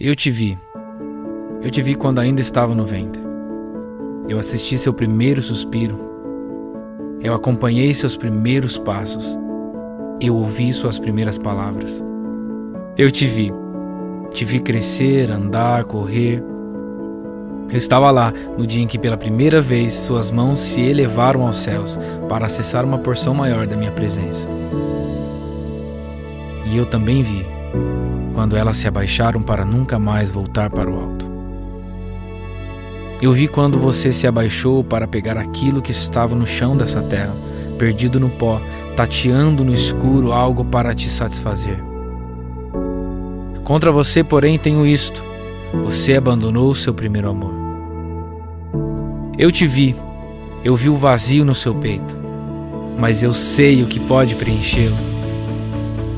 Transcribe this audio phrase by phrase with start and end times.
[0.00, 0.58] Eu te vi.
[1.62, 3.22] Eu te vi quando ainda estava no ventre.
[4.28, 6.00] Eu assisti seu primeiro suspiro.
[7.22, 9.38] Eu acompanhei seus primeiros passos.
[10.20, 12.02] Eu ouvi suas primeiras palavras.
[12.98, 13.52] Eu te vi.
[14.32, 16.42] Te vi crescer, andar, correr.
[17.70, 21.58] Eu estava lá no dia em que pela primeira vez suas mãos se elevaram aos
[21.58, 21.96] céus
[22.28, 24.48] para acessar uma porção maior da minha presença.
[26.66, 27.46] E eu também vi
[28.34, 31.34] quando elas se abaixaram para nunca mais voltar para o alto.
[33.22, 37.32] Eu vi quando você se abaixou para pegar aquilo que estava no chão dessa terra,
[37.78, 38.60] perdido no pó,
[38.96, 41.82] tateando no escuro algo para te satisfazer.
[43.62, 45.24] Contra você, porém, tenho isto:
[45.84, 47.54] você abandonou o seu primeiro amor.
[49.38, 49.96] Eu te vi,
[50.62, 52.18] eu vi o vazio no seu peito,
[52.98, 55.13] mas eu sei o que pode preenchê-lo.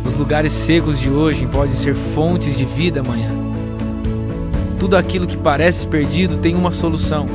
[0.06, 3.30] Os lugares secos de hoje podem ser fontes de vida amanhã.
[4.78, 7.27] Tudo aquilo que parece perdido tem uma solução.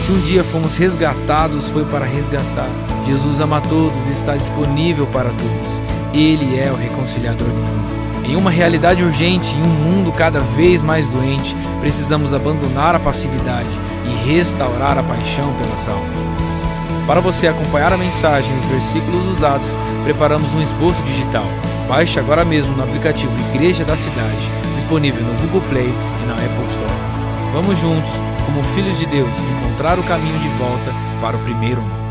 [0.00, 2.68] Se um dia fomos resgatados, foi para resgatar.
[3.04, 5.82] Jesus ama todos e está disponível para todos.
[6.14, 7.92] Ele é o reconciliador do mundo.
[8.24, 13.68] Em uma realidade urgente, em um mundo cada vez mais doente, precisamos abandonar a passividade
[14.06, 16.21] e restaurar a paixão pelas almas.
[17.06, 21.44] Para você acompanhar a mensagem e os versículos usados, preparamos um esboço digital.
[21.88, 26.66] Baixe agora mesmo no aplicativo Igreja da Cidade, disponível no Google Play e na Apple
[26.68, 26.92] Store.
[27.52, 28.12] Vamos juntos,
[28.46, 32.02] como filhos de Deus, encontrar o caminho de volta para o primeiro amor.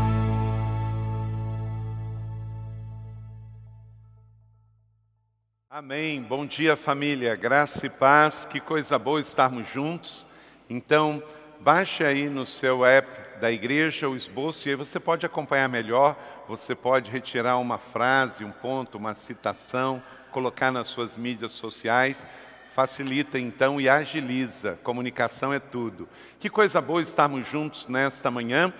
[5.70, 6.20] Amém.
[6.22, 7.34] Bom dia, família.
[7.34, 8.46] Graça e paz.
[8.48, 10.28] Que coisa boa estarmos juntos.
[10.68, 11.22] Então,
[11.60, 16.16] baixe aí no seu app da igreja o esboço, e aí você pode acompanhar melhor,
[16.46, 22.24] você pode retirar uma frase, um ponto, uma citação, colocar nas suas mídias sociais,
[22.72, 24.78] facilita então e agiliza.
[24.84, 26.08] Comunicação é tudo.
[26.38, 28.72] Que coisa boa estarmos juntos nesta manhã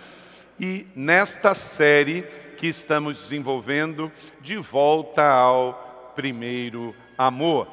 [0.61, 2.23] e nesta série
[2.57, 7.67] que estamos desenvolvendo de volta ao primeiro amor.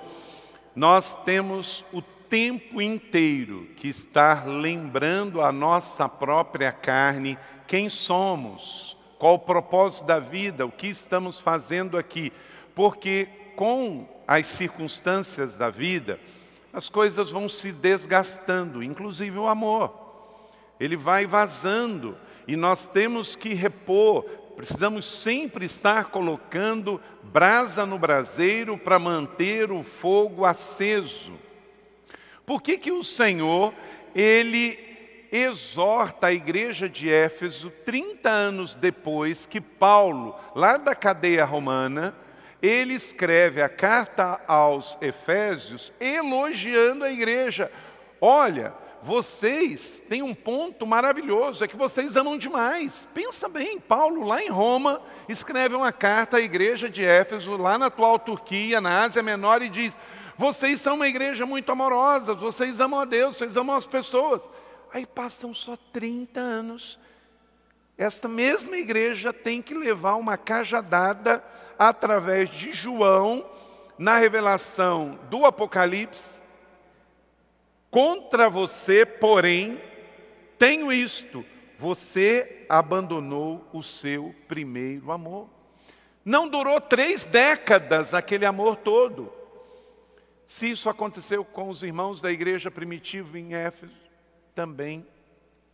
[0.75, 9.35] Nós temos o tempo inteiro que estar lembrando a nossa própria carne quem somos, qual
[9.35, 12.31] o propósito da vida, o que estamos fazendo aqui,
[12.73, 16.19] porque com as circunstâncias da vida,
[16.72, 19.94] as coisas vão se desgastando, inclusive o amor.
[20.79, 22.16] Ele vai vazando
[22.47, 24.23] e nós temos que repor,
[24.56, 31.34] precisamos sempre estar colocando brasa no braseiro para manter o fogo aceso.
[32.49, 33.71] Por que, que o Senhor,
[34.15, 34.75] ele
[35.31, 42.15] exorta a igreja de Éfeso 30 anos depois que Paulo, lá da cadeia romana,
[42.59, 47.71] ele escreve a carta aos Efésios elogiando a igreja.
[48.19, 48.73] Olha,
[49.03, 53.07] vocês têm um ponto maravilhoso, é que vocês amam demais.
[53.13, 57.85] Pensa bem, Paulo, lá em Roma, escreve uma carta à igreja de Éfeso, lá na
[57.85, 59.95] atual Turquia, na Ásia Menor, e diz:
[60.39, 64.41] vocês são uma igreja muito amorosa, vocês amam a Deus, vocês amam as pessoas.
[64.94, 66.97] Aí passam só 30 anos.
[67.97, 71.44] Esta mesma igreja tem que levar uma cajadada
[71.77, 73.45] através de João,
[73.97, 76.39] na revelação do Apocalipse.
[77.91, 79.77] Contra você, porém,
[80.57, 81.44] tenho isto:
[81.77, 85.50] você abandonou o seu primeiro amor.
[86.23, 89.38] Não durou três décadas aquele amor todo.
[90.49, 93.93] Se isso aconteceu com os irmãos da igreja primitiva em Éfeso,
[94.55, 95.05] também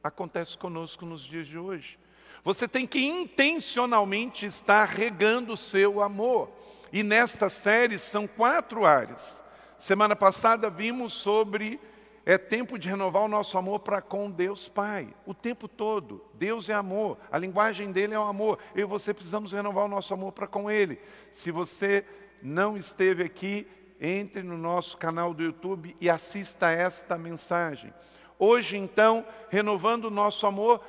[0.03, 1.97] acontece conosco nos dias de hoje.
[2.43, 6.51] Você tem que intencionalmente estar regando o seu amor.
[6.91, 9.41] E nesta série são quatro áreas.
[9.77, 11.79] Semana passada vimos sobre
[12.25, 16.21] é tempo de renovar o nosso amor para com Deus Pai, o tempo todo.
[16.33, 18.59] Deus é amor, a linguagem dele é o amor.
[18.75, 20.99] Eu e você precisamos renovar o nosso amor para com Ele.
[21.31, 22.05] Se você
[22.41, 23.65] não esteve aqui,
[23.99, 27.93] entre no nosso canal do YouTube e assista esta mensagem.
[28.37, 30.79] Hoje, então, renovando o nosso amor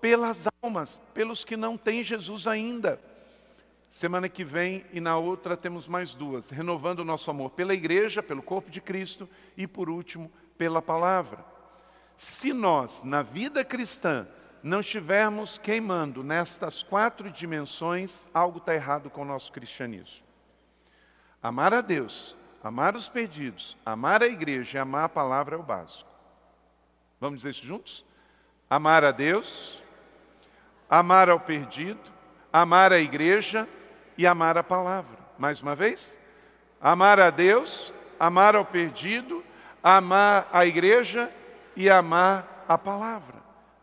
[0.00, 3.00] pelas almas, pelos que não têm Jesus ainda.
[3.90, 8.22] Semana que vem e na outra temos mais duas, renovando o nosso amor pela igreja,
[8.22, 11.44] pelo corpo de Cristo e, por último, pela palavra.
[12.16, 14.26] Se nós, na vida cristã,
[14.62, 20.24] não estivermos queimando nestas quatro dimensões, algo está errado com o nosso cristianismo.
[21.42, 22.34] Amar a Deus,
[22.64, 26.08] Amar os perdidos, amar a igreja e amar a palavra é o básico.
[27.20, 28.06] Vamos dizer isso juntos?
[28.70, 29.82] Amar a Deus,
[30.88, 32.00] amar ao perdido,
[32.50, 33.68] amar a igreja
[34.16, 35.18] e amar a palavra.
[35.36, 36.18] Mais uma vez?
[36.80, 39.44] Amar a Deus, amar ao perdido,
[39.82, 41.30] amar a igreja
[41.76, 43.42] e amar a palavra.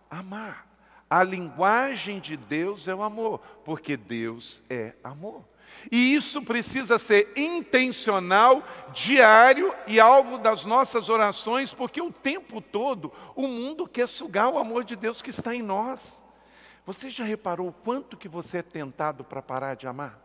[0.09, 0.65] Amar.
[1.07, 5.50] A linguagem de Deus é o amor, porque Deus é amor.
[5.91, 8.63] E isso precisa ser intencional,
[8.93, 14.59] diário e alvo das nossas orações, porque o tempo todo o mundo quer sugar o
[14.59, 16.23] amor de Deus que está em nós.
[16.85, 20.19] Você já reparou o quanto que você é tentado para parar de amar?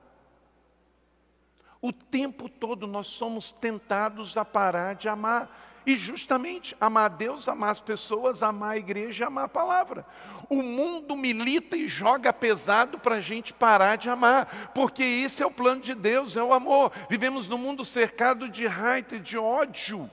[1.80, 5.65] O tempo todo nós somos tentados a parar de amar.
[5.86, 10.04] E justamente amar a Deus, amar as pessoas, amar a igreja, amar a palavra.
[10.50, 15.46] O mundo milita e joga pesado para a gente parar de amar, porque esse é
[15.46, 16.90] o plano de Deus, é o amor.
[17.08, 20.10] Vivemos num mundo cercado de raiva e de ódio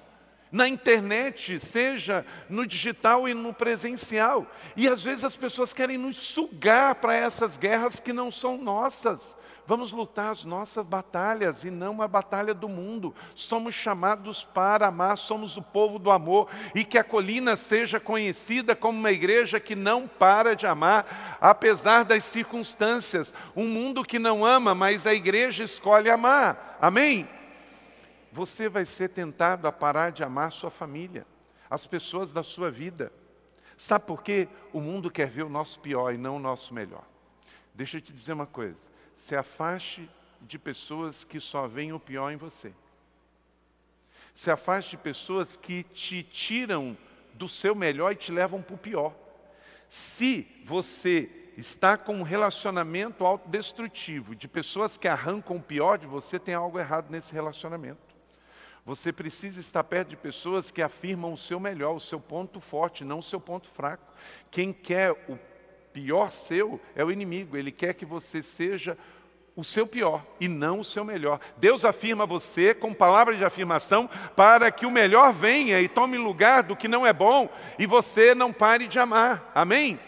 [0.53, 4.45] na internet, seja no digital e no presencial.
[4.77, 9.35] E às vezes as pessoas querem nos sugar para essas guerras que não são nossas.
[9.65, 13.15] Vamos lutar as nossas batalhas e não a batalha do mundo.
[13.33, 18.75] Somos chamados para amar, somos o povo do amor e que a colina seja conhecida
[18.75, 23.33] como uma igreja que não para de amar, apesar das circunstâncias.
[23.55, 26.77] Um mundo que não ama, mas a igreja escolhe amar.
[26.81, 27.27] Amém?
[28.33, 31.25] Você vai ser tentado a parar de amar sua família,
[31.69, 33.13] as pessoas da sua vida.
[33.77, 34.49] Sabe por quê?
[34.73, 37.03] O mundo quer ver o nosso pior e não o nosso melhor.
[37.73, 38.92] Deixa eu te dizer uma coisa
[39.23, 40.09] se afaste
[40.41, 42.73] de pessoas que só veem o pior em você.
[44.35, 46.97] Se afaste de pessoas que te tiram
[47.33, 49.15] do seu melhor e te levam para o pior.
[49.87, 56.37] Se você está com um relacionamento autodestrutivo, de pessoas que arrancam o pior de você,
[56.37, 58.13] tem algo errado nesse relacionamento.
[58.85, 63.05] Você precisa estar perto de pessoas que afirmam o seu melhor, o seu ponto forte,
[63.05, 64.13] não o seu ponto fraco.
[64.51, 65.39] Quem quer o
[65.93, 68.97] pior seu é o inimigo, ele quer que você seja
[69.55, 71.39] o seu pior e não o seu melhor.
[71.57, 76.63] Deus afirma você com palavras de afirmação para que o melhor venha e tome lugar
[76.63, 79.51] do que não é bom e você não pare de amar.
[79.53, 79.99] Amém?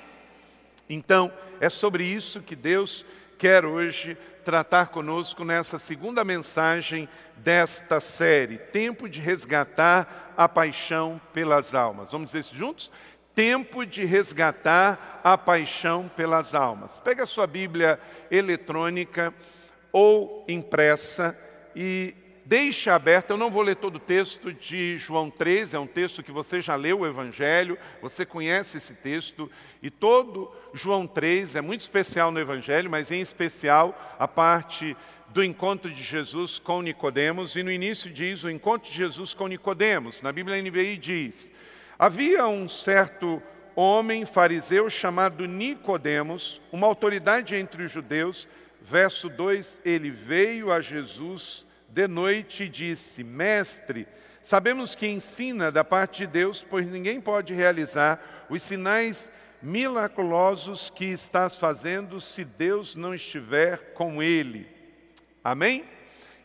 [0.89, 3.05] Então, é sobre isso que Deus
[3.37, 11.73] quer hoje tratar conosco nessa segunda mensagem desta série, Tempo de resgatar a paixão pelas
[11.73, 12.11] almas.
[12.11, 12.91] Vamos dizer isso juntos?
[13.35, 16.99] Tempo de resgatar a paixão pelas almas.
[17.01, 17.99] Pega a sua Bíblia
[18.31, 19.33] eletrônica
[19.91, 21.37] ou impressa
[21.75, 22.15] e
[22.45, 26.21] deixa aberta, eu não vou ler todo o texto de João 13, é um texto
[26.21, 31.61] que você já leu o Evangelho, você conhece esse texto, e todo João 3 é
[31.61, 34.95] muito especial no Evangelho, mas em especial a parte
[35.29, 39.47] do encontro de Jesus com Nicodemos, e no início diz o encontro de Jesus com
[39.47, 40.21] Nicodemos.
[40.21, 41.51] Na Bíblia NVI diz:
[41.97, 43.41] Havia um certo
[43.73, 48.47] homem fariseu chamado Nicodemos, uma autoridade entre os judeus.
[48.81, 54.07] Verso 2, ele veio a Jesus de noite e disse: Mestre,
[54.41, 59.31] sabemos que ensina da parte de Deus, pois ninguém pode realizar os sinais
[59.61, 64.69] miraculosos que estás fazendo se Deus não estiver com ele.
[65.43, 65.85] Amém?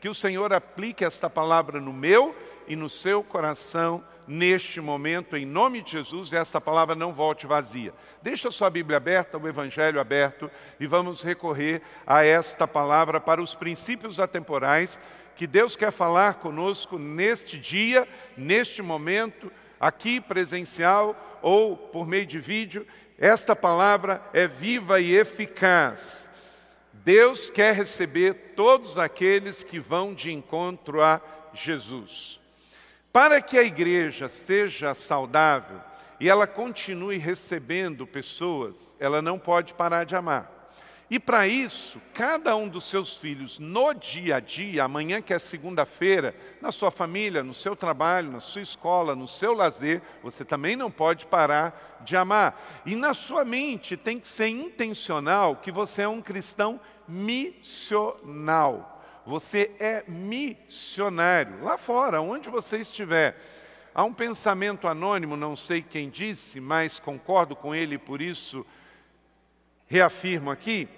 [0.00, 2.34] Que o Senhor aplique esta palavra no meu
[2.66, 7.92] e no seu coração neste momento, em nome de Jesus, esta palavra não volte vazia.
[8.22, 10.48] Deixa a sua Bíblia aberta, o Evangelho aberto,
[10.78, 14.98] e vamos recorrer a esta palavra para os princípios atemporais
[15.34, 19.50] que Deus quer falar conosco neste dia, neste momento,
[19.80, 22.86] aqui presencial ou por meio de vídeo.
[23.18, 26.28] Esta palavra é viva e eficaz.
[26.92, 31.20] Deus quer receber todos aqueles que vão de encontro a
[31.54, 32.39] Jesus.
[33.12, 35.80] Para que a igreja seja saudável
[36.20, 40.60] e ela continue recebendo pessoas, ela não pode parar de amar.
[41.10, 45.40] E para isso, cada um dos seus filhos, no dia a dia, amanhã que é
[45.40, 50.76] segunda-feira, na sua família, no seu trabalho, na sua escola, no seu lazer, você também
[50.76, 52.82] não pode parar de amar.
[52.86, 58.99] E na sua mente tem que ser intencional que você é um cristão missional.
[59.30, 61.62] Você é missionário.
[61.62, 63.40] Lá fora, onde você estiver.
[63.94, 68.66] Há um pensamento anônimo, não sei quem disse, mas concordo com ele, por isso
[69.86, 70.88] reafirmo aqui.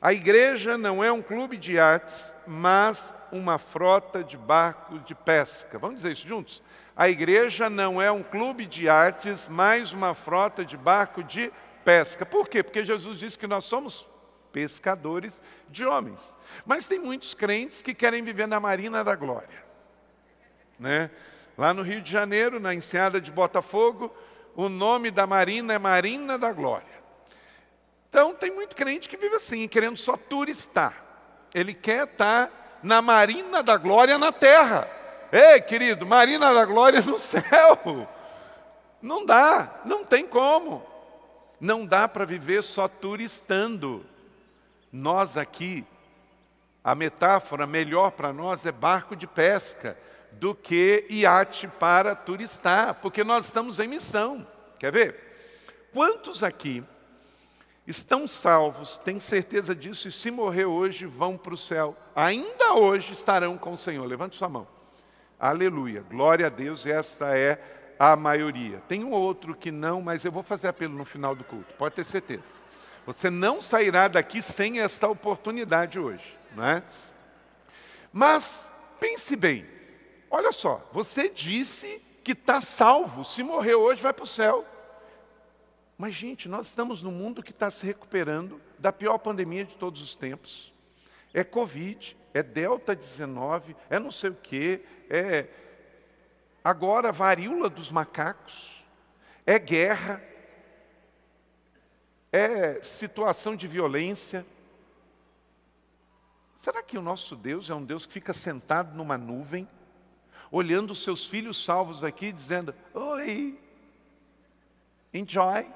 [0.00, 5.80] A igreja não é um clube de artes, mas uma frota de barcos de pesca.
[5.80, 6.62] Vamos dizer isso juntos?
[6.94, 11.52] A igreja não é um clube de artes, mas uma frota de barco de
[11.84, 12.24] pesca.
[12.24, 12.62] Por quê?
[12.62, 14.08] Porque Jesus disse que nós somos
[14.52, 16.20] pescadores de homens.
[16.64, 19.64] Mas tem muitos crentes que querem viver na Marina da Glória.
[20.78, 21.10] Né?
[21.56, 24.14] Lá no Rio de Janeiro, na enseada de Botafogo,
[24.54, 26.98] o nome da marina é Marina da Glória.
[28.08, 31.04] Então tem muito crente que vive assim, querendo só turistar.
[31.54, 34.88] Ele quer estar na Marina da Glória na terra.
[35.30, 38.08] Ei, querido, Marina da Glória no céu.
[39.02, 40.84] Não dá, não tem como.
[41.60, 44.04] Não dá para viver só turistando.
[44.92, 45.84] Nós aqui,
[46.82, 49.98] a metáfora melhor para nós é barco de pesca
[50.32, 54.46] do que iate para turistar, porque nós estamos em missão.
[54.78, 55.88] Quer ver?
[55.92, 56.84] Quantos aqui
[57.86, 61.96] estão salvos, têm certeza disso, e se morrer hoje vão para o céu?
[62.14, 64.06] Ainda hoje estarão com o Senhor.
[64.06, 64.66] Levante sua mão.
[65.40, 66.04] Aleluia.
[66.08, 67.58] Glória a Deus, esta é
[67.98, 68.82] a maioria.
[68.86, 71.96] Tem um outro que não, mas eu vou fazer apelo no final do culto, pode
[71.96, 72.67] ter certeza.
[73.08, 76.82] Você não sairá daqui sem esta oportunidade hoje, não é?
[78.12, 79.66] Mas pense bem,
[80.30, 84.62] olha só, você disse que está salvo, se morrer hoje vai para o céu.
[85.96, 90.02] Mas, gente, nós estamos num mundo que está se recuperando da pior pandemia de todos
[90.02, 90.70] os tempos.
[91.32, 95.46] É Covid, é Delta 19, é não sei o quê, é
[96.62, 98.84] agora varíola dos macacos,
[99.46, 100.22] é guerra,
[102.32, 104.46] é situação de violência.
[106.58, 109.68] Será que o nosso Deus é um Deus que fica sentado numa nuvem,
[110.50, 113.58] olhando os seus filhos salvos aqui, dizendo: Oi,
[115.12, 115.66] enjoy?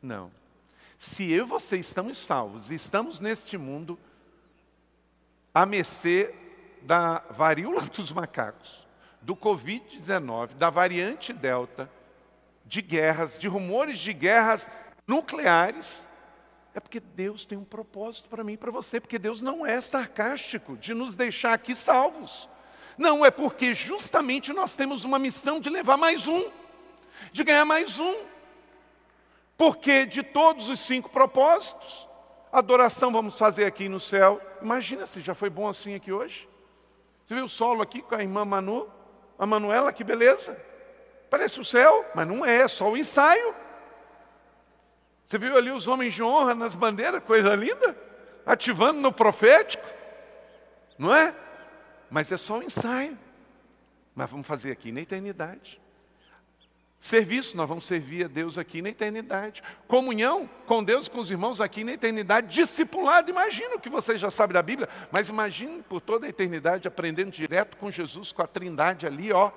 [0.00, 0.30] Não.
[0.98, 3.98] Se eu e você estamos salvos estamos neste mundo,
[5.52, 6.34] a mercê
[6.82, 8.86] da varíola dos macacos,
[9.20, 11.90] do Covid-19, da variante Delta,
[12.66, 14.68] de guerras, de rumores de guerras
[15.06, 16.06] nucleares,
[16.74, 19.80] é porque Deus tem um propósito para mim e para você, porque Deus não é
[19.80, 22.50] sarcástico de nos deixar aqui salvos.
[22.98, 26.50] Não, é porque justamente nós temos uma missão de levar mais um,
[27.32, 28.14] de ganhar mais um.
[29.56, 32.06] Porque de todos os cinco propósitos,
[32.52, 34.38] adoração vamos fazer aqui no céu.
[34.60, 36.46] Imagina se já foi bom assim aqui hoje.
[37.26, 38.86] Você viu o solo aqui com a irmã Manu?
[39.38, 40.56] A Manuela, que beleza.
[41.30, 43.54] Parece o céu, mas não é, é só o ensaio.
[45.24, 47.96] Você viu ali os homens de honra nas bandeiras, coisa linda?
[48.44, 49.84] Ativando no profético.
[50.96, 51.34] Não é?
[52.08, 53.18] Mas é só o ensaio.
[54.14, 55.80] Mas vamos fazer aqui na eternidade.
[57.00, 59.62] Serviço, nós vamos servir a Deus aqui na eternidade.
[59.86, 62.54] Comunhão com Deus, com os irmãos aqui na eternidade.
[62.54, 67.30] Discipulado, imagino que vocês já sabem da Bíblia, mas imagine por toda a eternidade aprendendo
[67.30, 69.52] direto com Jesus, com a trindade ali, ó.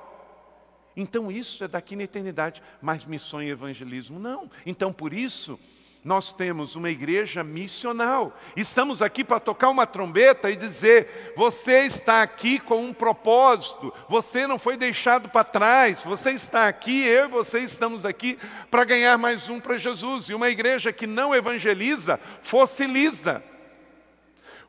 [1.00, 4.52] Então isso é daqui na eternidade, mas missão e evangelismo não.
[4.66, 5.58] Então por isso
[6.04, 8.38] nós temos uma igreja missional.
[8.56, 14.46] Estamos aqui para tocar uma trombeta e dizer: você está aqui com um propósito, você
[14.46, 18.38] não foi deixado para trás, você está aqui, eu e você estamos aqui
[18.70, 20.30] para ganhar mais um para Jesus.
[20.30, 23.44] E uma igreja que não evangeliza, fossiliza.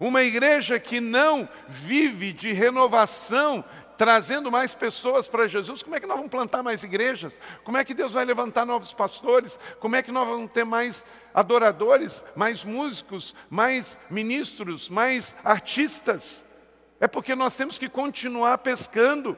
[0.00, 3.62] Uma igreja que não vive de renovação
[4.00, 7.38] trazendo mais pessoas para Jesus, como é que nós vamos plantar mais igrejas?
[7.62, 9.58] Como é que Deus vai levantar novos pastores?
[9.78, 11.04] Como é que nós vamos ter mais
[11.34, 16.42] adoradores, mais músicos, mais ministros, mais artistas?
[16.98, 19.36] É porque nós temos que continuar pescando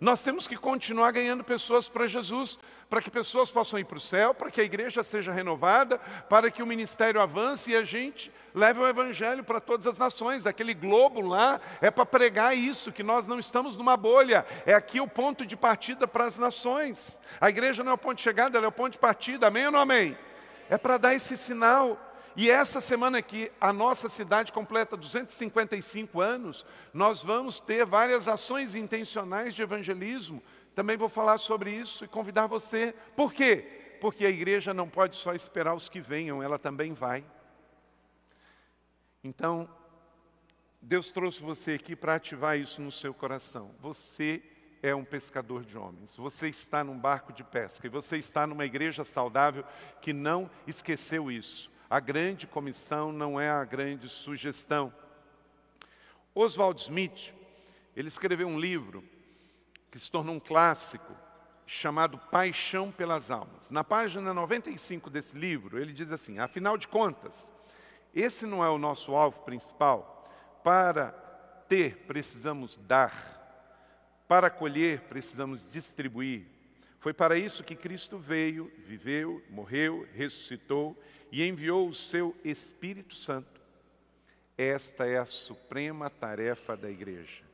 [0.00, 4.00] nós temos que continuar ganhando pessoas para Jesus, para que pessoas possam ir para o
[4.00, 5.98] céu, para que a igreja seja renovada,
[6.28, 10.44] para que o ministério avance e a gente leve o evangelho para todas as nações.
[10.44, 15.00] Aquele globo lá é para pregar isso, que nós não estamos numa bolha, é aqui
[15.00, 17.18] o ponto de partida para as nações.
[17.40, 19.66] A igreja não é o ponto de chegada, ela é o ponto de partida, amém
[19.66, 20.16] ou não amém?
[20.68, 21.98] É para dar esse sinal.
[22.36, 28.74] E essa semana que a nossa cidade completa 255 anos, nós vamos ter várias ações
[28.74, 30.42] intencionais de evangelismo.
[30.74, 32.94] Também vou falar sobre isso e convidar você.
[33.16, 33.96] Por quê?
[34.02, 37.24] Porque a igreja não pode só esperar os que venham, ela também vai.
[39.24, 39.66] Então,
[40.82, 43.74] Deus trouxe você aqui para ativar isso no seu coração.
[43.80, 44.42] Você
[44.82, 46.14] é um pescador de homens.
[46.16, 49.64] Você está num barco de pesca e você está numa igreja saudável
[50.02, 51.74] que não esqueceu isso.
[51.88, 54.92] A grande comissão não é a grande sugestão.
[56.34, 57.32] Oswald Smith,
[57.94, 59.04] ele escreveu um livro
[59.90, 61.14] que se tornou um clássico,
[61.66, 63.70] chamado Paixão pelas Almas.
[63.70, 67.48] Na página 95 desse livro, ele diz assim: afinal de contas,
[68.14, 70.28] esse não é o nosso alvo principal.
[70.62, 71.12] Para
[71.68, 73.34] ter, precisamos dar.
[74.26, 76.55] Para colher, precisamos distribuir.
[76.98, 80.96] Foi para isso que Cristo veio, viveu, morreu, ressuscitou
[81.30, 83.60] e enviou o seu Espírito Santo.
[84.56, 87.44] Esta é a suprema tarefa da igreja.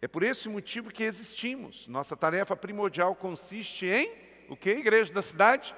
[0.00, 1.86] É por esse motivo que existimos.
[1.88, 4.10] Nossa tarefa primordial consiste em
[4.48, 5.74] o que, igreja da cidade?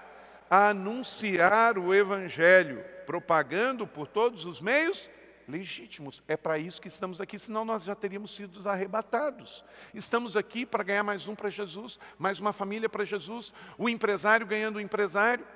[0.48, 5.10] Anunciar o Evangelho, propagando por todos os meios
[5.48, 6.22] legítimos.
[6.28, 9.64] É para isso que estamos aqui, senão nós já teríamos sido arrebatados.
[9.94, 14.46] Estamos aqui para ganhar mais um para Jesus, mais uma família para Jesus, o empresário
[14.46, 15.46] ganhando o empresário,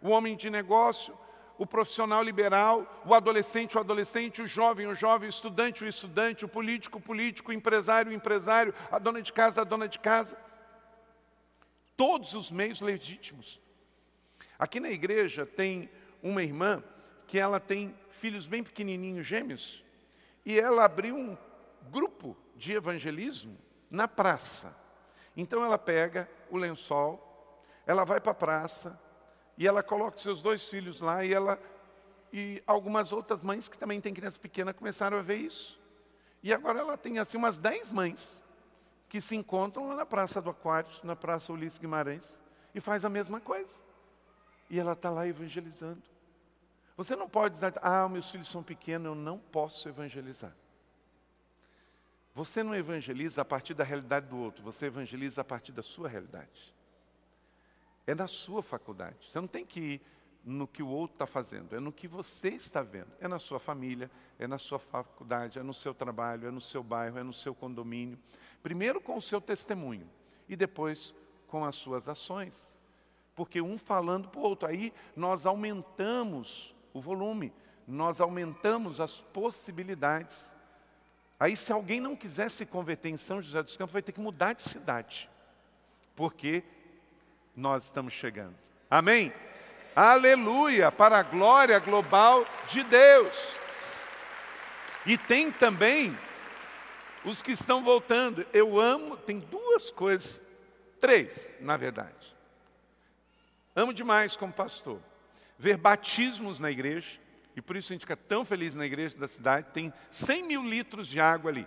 [0.00, 1.16] o homem de negócio,
[1.58, 6.44] o profissional liberal, o adolescente, o adolescente, o jovem, o jovem, o estudante, o estudante,
[6.44, 9.98] o político, o político, o empresário, o empresário, a dona de casa, a dona de
[9.98, 10.36] casa.
[11.96, 13.60] Todos os meios legítimos.
[14.58, 15.90] Aqui na igreja tem
[16.22, 16.82] uma irmã
[17.26, 19.84] que ela tem filhos bem pequenininhos, gêmeos,
[20.44, 21.36] e ela abriu um
[21.90, 23.56] grupo de evangelismo
[23.90, 24.74] na praça.
[25.36, 28.98] Então ela pega o lençol, ela vai para a praça
[29.56, 31.58] e ela coloca seus dois filhos lá e ela
[32.32, 35.80] e algumas outras mães que também têm criança pequena começaram a ver isso.
[36.42, 38.42] E agora ela tem assim umas dez mães
[39.08, 42.40] que se encontram lá na Praça do Aquário, na Praça Ulisses Guimarães,
[42.74, 43.72] e faz a mesma coisa.
[44.68, 46.02] E ela está lá evangelizando.
[46.96, 50.54] Você não pode dizer, ah, meus filhos são pequenos, eu não posso evangelizar.
[52.34, 56.08] Você não evangeliza a partir da realidade do outro, você evangeliza a partir da sua
[56.08, 56.74] realidade.
[58.06, 59.16] É na sua faculdade.
[59.30, 60.02] Você não tem que ir
[60.44, 63.08] no que o outro está fazendo, é no que você está vendo.
[63.20, 66.84] É na sua família, é na sua faculdade, é no seu trabalho, é no seu
[66.84, 68.18] bairro, é no seu condomínio.
[68.62, 70.08] Primeiro com o seu testemunho
[70.48, 71.12] e depois
[71.48, 72.70] com as suas ações.
[73.34, 77.52] Porque um falando para o outro, aí nós aumentamos o volume,
[77.86, 80.50] nós aumentamos as possibilidades.
[81.38, 84.20] Aí, se alguém não quiser se converter em São José dos Campos, vai ter que
[84.20, 85.28] mudar de cidade,
[86.14, 86.64] porque
[87.54, 88.54] nós estamos chegando.
[88.90, 89.32] Amém?
[89.94, 90.90] Aleluia!
[90.90, 93.54] Para a glória global de Deus.
[95.04, 96.16] E tem também
[97.24, 98.46] os que estão voltando.
[98.54, 100.42] Eu amo, tem duas coisas,
[100.98, 102.34] três, na verdade.
[103.74, 104.98] Amo demais como pastor
[105.58, 107.18] ver batismos na igreja,
[107.54, 110.62] e por isso a gente fica tão feliz na igreja da cidade, tem 100 mil
[110.62, 111.66] litros de água ali.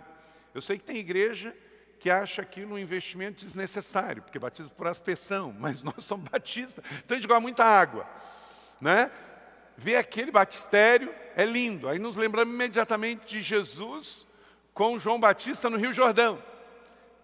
[0.54, 1.54] Eu sei que tem igreja
[1.98, 7.16] que acha aquilo um investimento desnecessário, porque batismo por aspersão, mas nós somos batistas, então
[7.16, 8.08] a gente gosta muita água.
[8.80, 9.10] Né?
[9.76, 11.88] Ver aquele batistério é lindo.
[11.88, 14.26] Aí nos lembramos imediatamente de Jesus
[14.72, 16.42] com João Batista no Rio Jordão.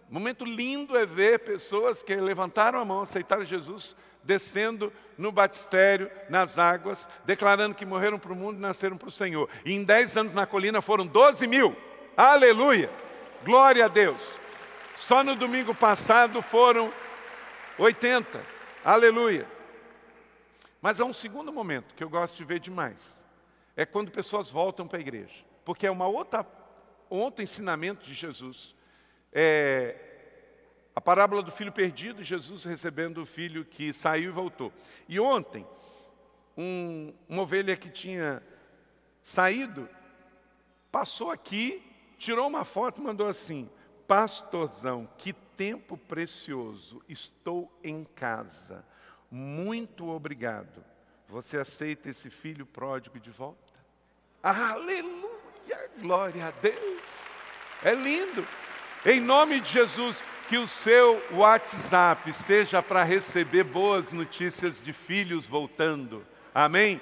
[0.09, 6.57] Momento lindo é ver pessoas que levantaram a mão, aceitaram Jesus, descendo no batistério, nas
[6.57, 9.49] águas, declarando que morreram para o mundo e nasceram para o Senhor.
[9.65, 11.75] E em dez anos na colina foram 12 mil.
[12.15, 12.89] Aleluia!
[13.43, 14.21] Glória a Deus.
[14.95, 16.91] Só no domingo passado foram
[17.77, 18.41] 80.
[18.83, 19.45] Aleluia.
[20.81, 23.25] Mas há um segundo momento que eu gosto de ver demais.
[23.75, 25.45] É quando pessoas voltam para a igreja.
[25.65, 26.45] Porque é uma outra,
[27.11, 28.73] um outro ensinamento de Jesus
[29.31, 29.95] é,
[30.95, 34.73] a parábola do filho perdido, Jesus recebendo o filho que saiu e voltou.
[35.07, 35.65] E ontem,
[36.57, 38.41] um, uma ovelha que tinha
[39.21, 39.87] saído,
[40.91, 41.83] passou aqui,
[42.17, 43.69] tirou uma foto e mandou assim:
[44.07, 48.85] Pastorzão, que tempo precioso, estou em casa.
[49.29, 50.83] Muito obrigado.
[51.27, 53.73] Você aceita esse filho pródigo de volta?
[54.41, 55.91] Aleluia!
[55.99, 57.03] Glória a Deus!
[57.83, 58.47] É lindo.
[59.05, 65.45] Em nome de Jesus, que o seu WhatsApp seja para receber boas notícias de filhos
[65.45, 66.25] voltando.
[66.53, 66.99] Amém?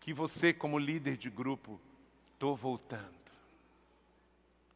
[0.00, 1.80] Que você, como líder de grupo,
[2.32, 3.22] estou voltando.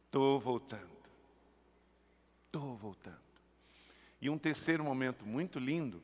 [0.05, 0.97] Estou voltando.
[2.45, 3.17] Estou voltando.
[4.21, 6.01] E um terceiro momento muito lindo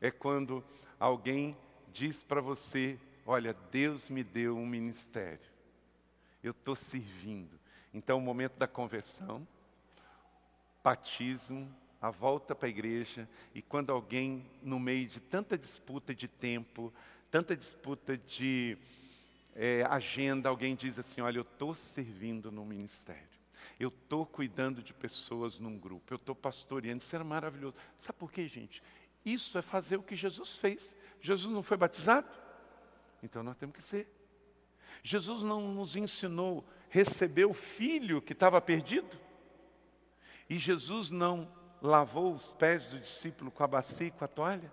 [0.00, 0.62] é quando
[1.00, 1.56] alguém
[1.92, 5.50] diz para você: Olha, Deus me deu um ministério,
[6.42, 7.57] eu estou servindo.
[7.92, 9.46] Então, o momento da conversão,
[10.82, 16.28] batismo, a volta para a igreja, e quando alguém, no meio de tanta disputa de
[16.28, 16.92] tempo,
[17.30, 18.78] tanta disputa de
[19.54, 23.26] é, agenda, alguém diz assim: Olha, eu estou servindo no ministério,
[23.80, 27.74] eu estou cuidando de pessoas num grupo, eu estou pastoreando, isso era maravilhoso.
[27.98, 28.82] Sabe por quê, gente?
[29.24, 30.94] Isso é fazer o que Jesus fez.
[31.20, 32.28] Jesus não foi batizado?
[33.22, 34.08] Então nós temos que ser.
[35.02, 39.18] Jesus não nos ensinou receber o filho que estava perdido?
[40.48, 41.48] E Jesus não
[41.80, 44.72] lavou os pés do discípulo com a bacia e com a toalha?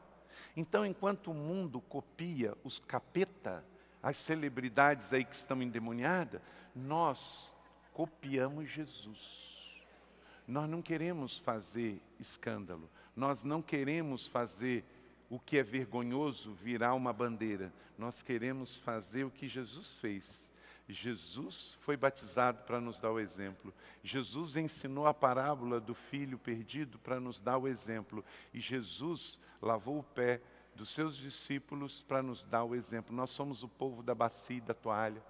[0.56, 3.63] Então, enquanto o mundo copia os capeta,
[4.01, 6.41] as celebridades aí que estão endemoniadas,
[6.73, 7.51] nós
[7.91, 9.84] copiamos Jesus.
[10.47, 14.86] Nós não queremos fazer escândalo, nós não queremos fazer
[15.30, 20.51] o que é vergonhoso virar uma bandeira, nós queremos fazer o que Jesus fez
[20.93, 23.73] Jesus foi batizado para nos dar o exemplo.
[24.03, 28.23] Jesus ensinou a parábola do filho perdido para nos dar o exemplo.
[28.53, 30.41] E Jesus lavou o pé
[30.75, 33.15] dos seus discípulos para nos dar o exemplo.
[33.15, 35.23] Nós somos o povo da bacia e da toalha.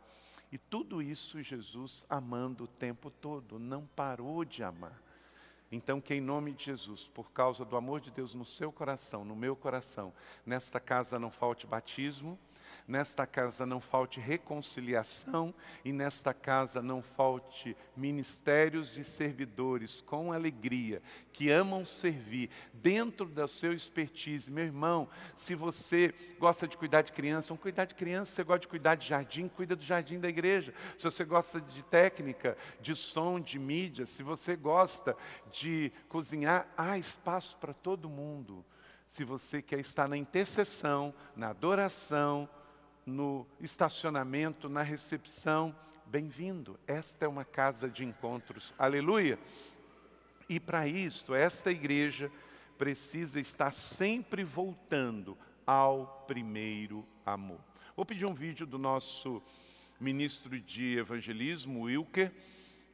[0.51, 5.01] E tudo isso Jesus amando o tempo todo, não parou de amar.
[5.71, 9.25] Então, que em nome de Jesus, por causa do amor de Deus no seu coração,
[9.25, 10.13] no meu coração,
[10.45, 12.37] nesta casa não falte batismo,
[12.87, 21.01] nesta casa não falte reconciliação e nesta casa não falte ministérios e servidores com alegria,
[21.31, 24.51] que amam servir dentro da seu expertise.
[24.51, 28.43] Meu irmão, se você gosta de cuidar de criança, vamos cuidar de criança, se você
[28.43, 30.73] gosta de cuidar de jardim, cuida do jardim da igreja.
[30.97, 35.15] Se você gosta de técnica, de som, de mídia, se você gosta
[35.51, 38.65] de cozinhar, há espaço para todo mundo
[39.15, 42.49] se você quer estar na intercessão, na adoração,
[43.05, 45.75] no estacionamento, na recepção,
[46.07, 46.79] bem-vindo.
[46.87, 48.73] Esta é uma casa de encontros.
[48.79, 49.37] Aleluia.
[50.49, 52.31] E para isto, esta igreja
[52.77, 55.37] precisa estar sempre voltando
[55.67, 57.59] ao primeiro amor.
[57.95, 59.41] Vou pedir um vídeo do nosso
[59.99, 62.31] ministro de evangelismo, Wilker,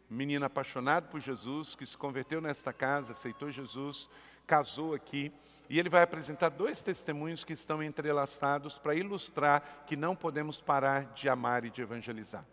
[0.10, 4.10] menino apaixonado por Jesus, que se converteu nesta casa, aceitou Jesus,
[4.46, 5.32] casou aqui
[5.72, 11.06] e ele vai apresentar dois testemunhos que estão entrelaçados para ilustrar que não podemos parar
[11.14, 12.44] de amar e de evangelizar.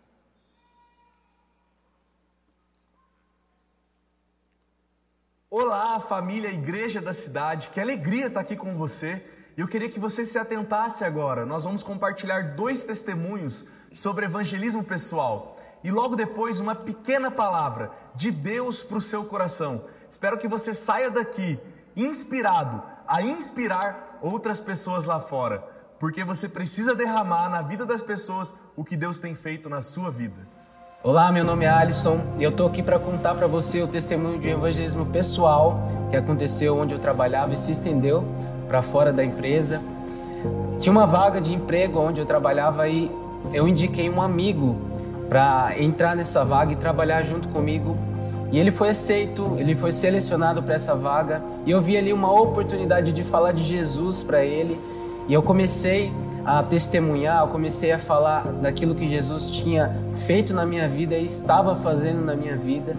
[5.49, 9.21] Olá, família, igreja da cidade, que alegria estar aqui com você.
[9.57, 11.45] Eu queria que você se atentasse agora.
[11.45, 15.57] Nós vamos compartilhar dois testemunhos sobre evangelismo pessoal.
[15.83, 19.83] E logo depois, uma pequena palavra de Deus para o seu coração.
[20.09, 21.59] Espero que você saia daqui
[21.97, 25.63] inspirado a inspirar outras pessoas lá fora,
[25.99, 30.11] porque você precisa derramar na vida das pessoas o que Deus tem feito na sua
[30.11, 30.47] vida.
[31.01, 34.39] Olá, meu nome é Alisson e eu estou aqui para contar para você o testemunho
[34.39, 35.79] de um evangelismo pessoal
[36.11, 38.23] que aconteceu onde eu trabalhava e se estendeu
[38.67, 39.81] para fora da empresa.
[40.79, 43.09] Tinha uma vaga de emprego onde eu trabalhava e
[43.51, 44.75] eu indiquei um amigo
[45.27, 47.97] para entrar nessa vaga e trabalhar junto comigo
[48.51, 52.31] e ele foi aceito, ele foi selecionado para essa vaga, e eu vi ali uma
[52.31, 54.79] oportunidade de falar de Jesus para ele.
[55.27, 56.11] E eu comecei
[56.43, 61.25] a testemunhar, eu comecei a falar daquilo que Jesus tinha feito na minha vida e
[61.25, 62.97] estava fazendo na minha vida.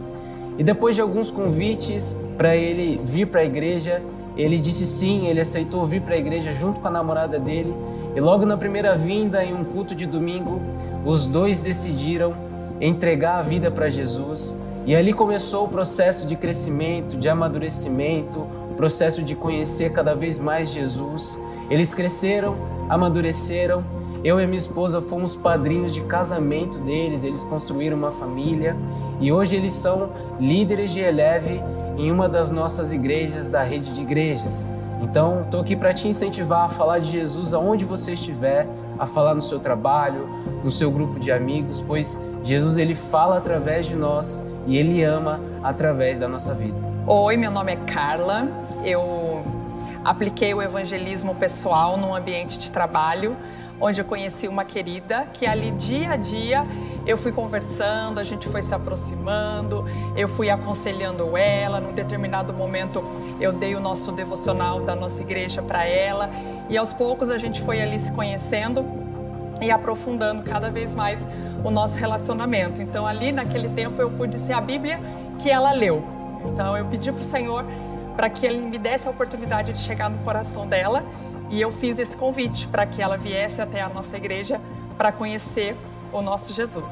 [0.56, 4.00] E depois de alguns convites para ele vir para a igreja,
[4.36, 7.74] ele disse sim, ele aceitou vir para a igreja junto com a namorada dele.
[8.14, 10.60] E logo na primeira vinda, em um culto de domingo,
[11.04, 12.34] os dois decidiram
[12.80, 14.56] entregar a vida para Jesus.
[14.86, 18.40] E ali começou o processo de crescimento, de amadurecimento,
[18.70, 21.38] o processo de conhecer cada vez mais Jesus.
[21.68, 22.56] Eles cresceram,
[22.88, 23.84] amadureceram.
[24.24, 28.76] Eu e minha esposa fomos padrinhos de casamento deles, eles construíram uma família
[29.18, 31.62] e hoje eles são líderes de Eleve
[31.96, 34.68] em uma das nossas igrejas da rede de igrejas.
[35.02, 38.66] Então, estou aqui para te incentivar a falar de Jesus aonde você estiver,
[38.98, 40.28] a falar no seu trabalho,
[40.62, 45.40] no seu grupo de amigos, pois Jesus ele fala através de nós e Ele ama
[45.62, 46.76] através da nossa vida.
[47.06, 48.48] Oi, meu nome é Carla.
[48.84, 49.42] Eu
[50.04, 53.36] apliquei o evangelismo pessoal num ambiente de trabalho
[53.80, 56.66] onde eu conheci uma querida que ali dia a dia
[57.06, 61.80] eu fui conversando, a gente foi se aproximando, eu fui aconselhando ela.
[61.80, 63.02] Num determinado momento
[63.40, 66.30] eu dei o nosso devocional da nossa igreja para ela
[66.68, 68.84] e aos poucos a gente foi ali se conhecendo
[69.62, 71.26] e aprofundando cada vez mais
[71.64, 72.80] o nosso relacionamento.
[72.80, 75.00] Então, ali naquele tempo, eu pude ser a Bíblia
[75.38, 76.02] que ela leu.
[76.44, 77.64] Então, eu pedi para o Senhor
[78.16, 81.04] para que Ele me desse a oportunidade de chegar no coração dela
[81.50, 84.60] e eu fiz esse convite para que ela viesse até a nossa igreja
[84.96, 85.76] para conhecer
[86.12, 86.88] o nosso Jesus.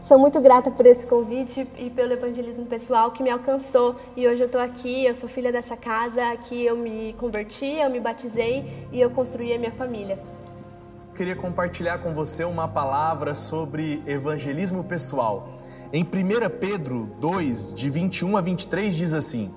[0.00, 3.96] Sou muito grata por esse convite e pelo evangelismo pessoal que me alcançou.
[4.14, 7.88] E hoje eu estou aqui, eu sou filha dessa casa, aqui eu me converti, eu
[7.88, 10.18] me batizei e eu construí a minha família.
[11.14, 15.48] Queria compartilhar com você uma palavra sobre evangelismo pessoal.
[15.92, 16.06] Em 1
[16.58, 19.54] Pedro 2, de 21 a 23, diz assim: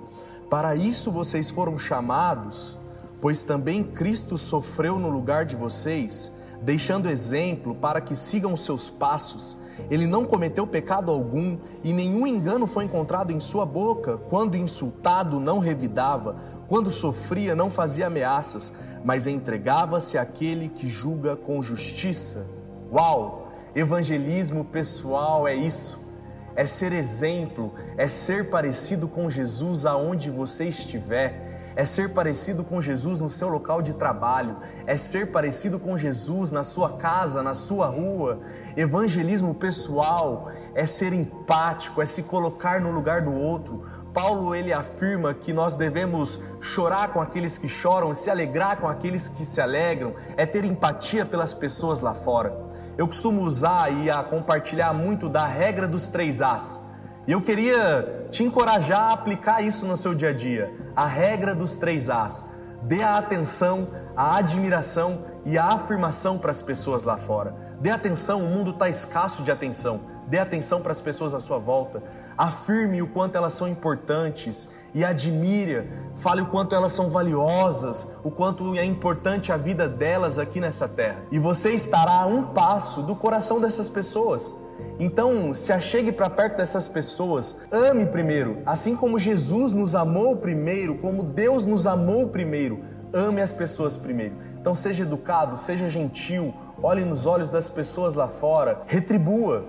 [0.52, 2.78] Para isso vocês foram chamados,
[3.22, 9.58] pois também Cristo sofreu no lugar de vocês deixando exemplo para que sigam seus passos.
[9.90, 14.18] Ele não cometeu pecado algum e nenhum engano foi encontrado em sua boca.
[14.18, 16.36] Quando insultado, não revidava,
[16.68, 22.48] quando sofria, não fazia ameaças, mas entregava-se àquele que julga com justiça.
[22.92, 23.52] Uau!
[23.76, 26.08] Evangelismo pessoal é isso.
[26.56, 32.82] É ser exemplo, é ser parecido com Jesus aonde você estiver é ser parecido com
[32.82, 37.54] Jesus no seu local de trabalho, é ser parecido com Jesus na sua casa, na
[37.54, 38.40] sua rua.
[38.76, 43.86] Evangelismo pessoal é ser empático, é se colocar no lugar do outro.
[44.12, 49.30] Paulo ele afirma que nós devemos chorar com aqueles que choram, se alegrar com aqueles
[49.30, 52.58] que se alegram, é ter empatia pelas pessoas lá fora.
[52.98, 56.87] Eu costumo usar e a compartilhar muito da regra dos três As.
[57.28, 60.74] E eu queria te encorajar a aplicar isso no seu dia a dia.
[60.96, 62.46] A regra dos três As.
[62.84, 67.54] Dê a atenção, a admiração e a afirmação para as pessoas lá fora.
[67.82, 70.00] Dê atenção, o mundo está escasso de atenção.
[70.28, 72.02] Dê atenção para as pessoas à sua volta.
[72.38, 78.32] Afirme o quanto elas são importantes e admire, fale o quanto elas são valiosas, o
[78.32, 81.24] quanto é importante a vida delas aqui nessa terra.
[81.30, 84.54] E você estará a um passo do coração dessas pessoas.
[85.00, 90.96] Então, se achegue para perto dessas pessoas, ame primeiro, assim como Jesus nos amou primeiro,
[90.96, 94.36] como Deus nos amou primeiro, ame as pessoas primeiro.
[94.60, 99.66] Então, seja educado, seja gentil, olhe nos olhos das pessoas lá fora, retribua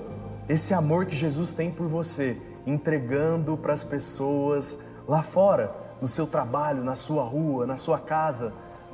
[0.48, 6.26] esse amor que Jesus tem por você, entregando para as pessoas lá fora, no seu
[6.26, 8.52] trabalho, na sua rua, na sua casa.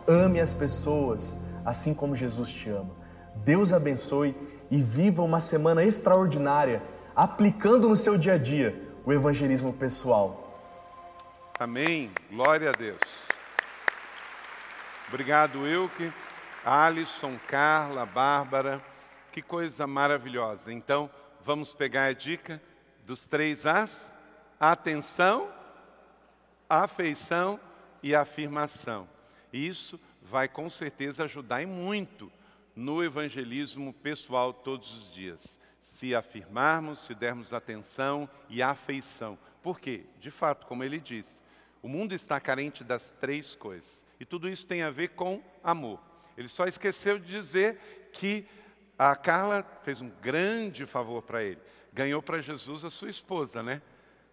[0.08, 2.90] Ame as pessoas, assim como Jesus te ama.
[3.44, 4.34] Deus abençoe
[4.70, 6.82] e viva uma semana extraordinária,
[7.14, 10.40] aplicando no seu dia a dia o evangelismo pessoal.
[11.58, 12.10] Amém.
[12.30, 13.00] Glória a Deus.
[15.08, 16.12] Obrigado, Wilke,
[16.64, 18.82] Alisson, Carla, Bárbara.
[19.30, 20.72] Que coisa maravilhosa.
[20.72, 21.10] Então,
[21.44, 22.60] vamos pegar a dica
[23.04, 24.12] dos três As:
[24.58, 25.48] atenção,
[26.68, 27.60] afeição
[28.02, 29.06] e afirmação.
[29.52, 32.32] Isso vai com certeza ajudar e muito
[32.74, 35.58] no evangelismo pessoal todos os dias.
[35.80, 39.38] Se afirmarmos, se dermos atenção e afeição.
[39.62, 40.04] Por quê?
[40.18, 41.42] De fato, como ele disse,
[41.82, 44.04] o mundo está carente das três coisas.
[44.18, 46.00] E tudo isso tem a ver com amor.
[46.36, 48.46] Ele só esqueceu de dizer que
[48.98, 51.60] a Carla fez um grande favor para ele.
[51.92, 53.80] Ganhou para Jesus a sua esposa, né?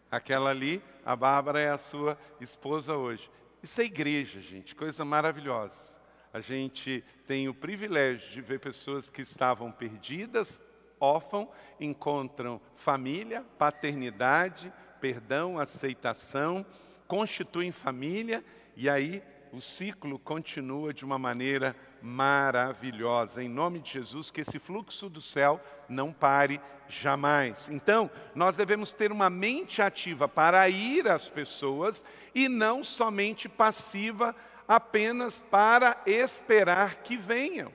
[0.09, 3.29] Aquela ali, a Bárbara é a sua esposa hoje.
[3.61, 6.00] Isso é igreja, gente, coisa maravilhosa
[6.33, 10.61] a gente tem o privilégio de ver pessoas que estavam perdidas,
[10.99, 16.65] órfãos, encontram família, paternidade, perdão, aceitação,
[17.07, 18.43] constituem família
[18.77, 23.43] e aí o ciclo continua de uma maneira maravilhosa.
[23.43, 27.67] Em nome de Jesus, que esse fluxo do céu não pare jamais.
[27.69, 32.01] Então, nós devemos ter uma mente ativa para ir às pessoas
[32.33, 34.33] e não somente passiva
[34.71, 37.73] apenas para esperar que venham.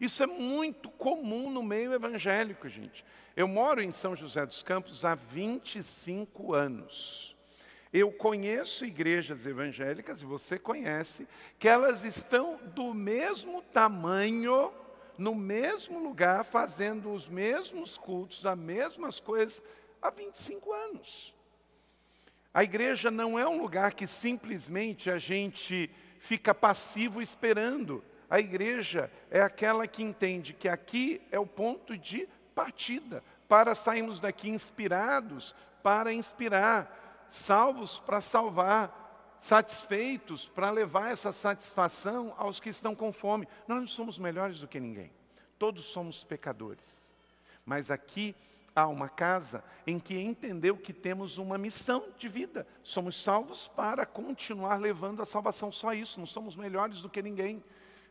[0.00, 3.04] Isso é muito comum no meio evangélico, gente.
[3.36, 7.36] Eu moro em São José dos Campos há 25 anos.
[7.92, 11.26] Eu conheço igrejas evangélicas, e você conhece,
[11.58, 14.72] que elas estão do mesmo tamanho,
[15.18, 19.60] no mesmo lugar, fazendo os mesmos cultos, as mesmas coisas,
[20.00, 21.34] há 25 anos.
[22.54, 25.90] A igreja não é um lugar que simplesmente a gente
[26.20, 28.04] fica passivo esperando.
[28.28, 34.20] A igreja é aquela que entende que aqui é o ponto de partida para sairmos
[34.20, 42.94] daqui inspirados para inspirar, salvos para salvar, satisfeitos para levar essa satisfação aos que estão
[42.94, 43.48] com fome.
[43.66, 45.10] Nós não somos melhores do que ninguém.
[45.58, 46.84] Todos somos pecadores.
[47.64, 48.36] Mas aqui
[48.74, 52.66] há uma casa em que entendeu que temos uma missão de vida.
[52.82, 57.62] Somos salvos para continuar levando a salvação, só isso, não somos melhores do que ninguém.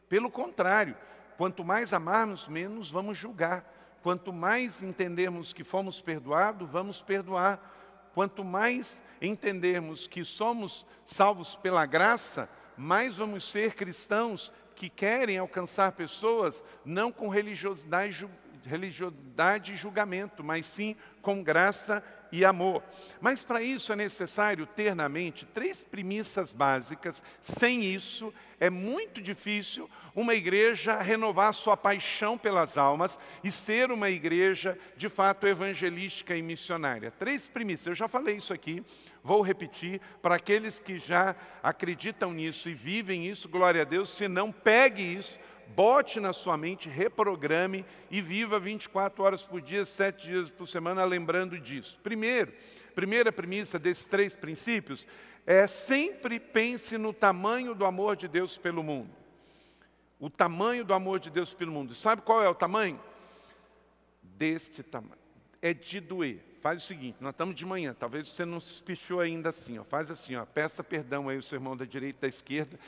[0.08, 0.98] Pelo contrário,
[1.38, 3.76] quanto mais amarmos, menos vamos julgar.
[4.02, 7.60] Quanto mais entendermos que fomos perdoados, vamos perdoar.
[8.14, 15.92] Quanto mais entendermos que somos salvos pela graça, mais vamos ser cristãos que querem alcançar
[15.92, 18.28] pessoas não com religiosidade
[18.66, 22.84] religiosidade e julgamento, mas sim com graça e amor.
[23.20, 27.24] Mas para isso é necessário ter na mente três premissas básicas.
[27.42, 34.10] Sem isso, é muito difícil uma igreja renovar sua paixão pelas almas e ser uma
[34.10, 37.12] igreja de fato evangelística e missionária.
[37.12, 38.84] Três premissas, eu já falei isso aqui,
[39.24, 44.10] vou repetir para aqueles que já acreditam nisso e vivem isso, glória a Deus.
[44.10, 45.40] Se não, pegue isso
[45.76, 51.04] bote na sua mente, reprograme e viva 24 horas por dia, 7 dias por semana,
[51.06, 52.00] lembrando disso.
[52.02, 52.54] Primeiro,
[52.96, 55.08] primeira premissa desses três princípios
[55.46, 59.10] é sempre pense no tamanho do amor de Deus pelo mundo.
[60.20, 61.96] O tamanho do amor de Deus pelo mundo.
[61.96, 63.00] Sabe qual é o tamanho?
[64.22, 65.22] Deste tamanho.
[65.62, 66.49] É de doer.
[66.62, 69.84] Faz o seguinte, nós estamos de manhã, talvez você não se espichou ainda assim, ó,
[69.84, 72.80] faz assim, ó, peça perdão aí o seu irmão da direita da esquerda,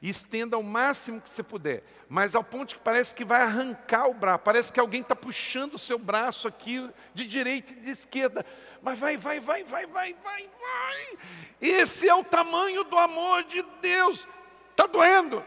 [0.00, 4.08] e estenda ao máximo que você puder, mas ao ponto que parece que vai arrancar
[4.08, 7.90] o braço, parece que alguém está puxando o seu braço aqui de direita e de
[7.90, 8.44] esquerda,
[8.82, 11.18] mas vai, vai, vai, vai, vai, vai, vai.
[11.60, 14.28] Esse é o tamanho do amor de Deus.
[14.70, 15.42] Está doendo?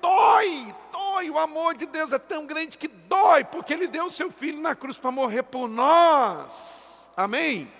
[0.00, 1.30] Dói, dói.
[1.30, 4.60] O amor de Deus é tão grande que dói, porque Ele deu o seu filho
[4.60, 6.81] na cruz para morrer por nós.
[7.16, 7.70] Amém?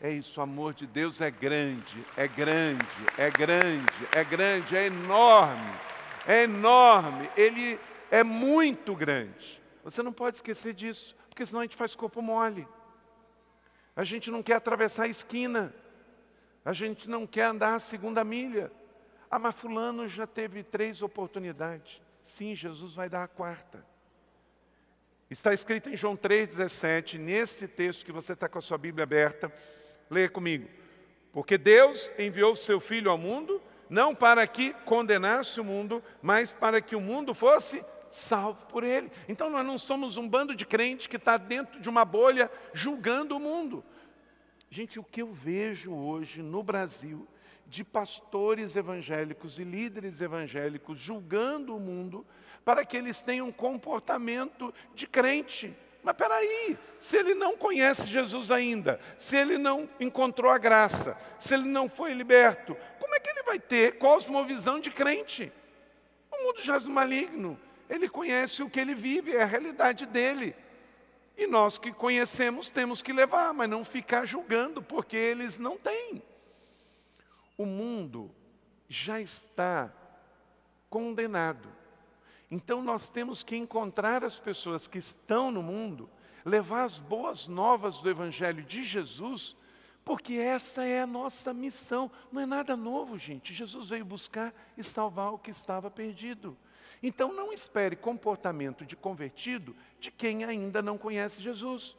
[0.00, 2.86] É isso, o amor de Deus é grande, é grande,
[3.16, 5.72] é grande, é grande, é enorme,
[6.26, 9.62] é enorme, ele é muito grande.
[9.82, 12.68] Você não pode esquecer disso, porque senão a gente faz corpo mole.
[13.96, 15.74] A gente não quer atravessar a esquina,
[16.64, 18.70] a gente não quer andar a segunda milha.
[19.30, 22.00] Ah, mas Fulano já teve três oportunidades.
[22.22, 23.84] Sim, Jesus vai dar a quarta.
[25.30, 29.52] Está escrito em João 3,17, nesse texto que você está com a sua Bíblia aberta,
[30.10, 30.68] Leia comigo.
[31.32, 36.80] Porque Deus enviou seu Filho ao mundo, não para que condenasse o mundo, mas para
[36.80, 39.10] que o mundo fosse salvo por ele.
[39.28, 43.36] Então nós não somos um bando de crente que está dentro de uma bolha julgando
[43.36, 43.84] o mundo.
[44.70, 47.26] Gente, o que eu vejo hoje no Brasil
[47.66, 52.24] de pastores evangélicos e líderes evangélicos julgando o mundo
[52.64, 55.76] para que eles tenham um comportamento de crente.
[56.02, 61.54] Mas peraí, se ele não conhece Jesus ainda, se ele não encontrou a graça, se
[61.54, 65.52] ele não foi liberto, como é que ele vai ter cosmovisão de crente?
[66.30, 70.54] O mundo jaz no maligno, ele conhece o que ele vive, é a realidade dele.
[71.36, 76.22] E nós que conhecemos temos que levar, mas não ficar julgando, porque eles não têm.
[77.56, 78.30] O mundo
[78.88, 79.92] já está
[80.90, 81.68] condenado.
[82.54, 86.08] Então nós temos que encontrar as pessoas que estão no mundo,
[86.44, 89.56] levar as boas novas do Evangelho de Jesus,
[90.04, 92.08] porque essa é a nossa missão.
[92.30, 93.52] Não é nada novo, gente.
[93.52, 96.56] Jesus veio buscar e salvar o que estava perdido.
[97.02, 101.96] Então não espere comportamento de convertido de quem ainda não conhece Jesus,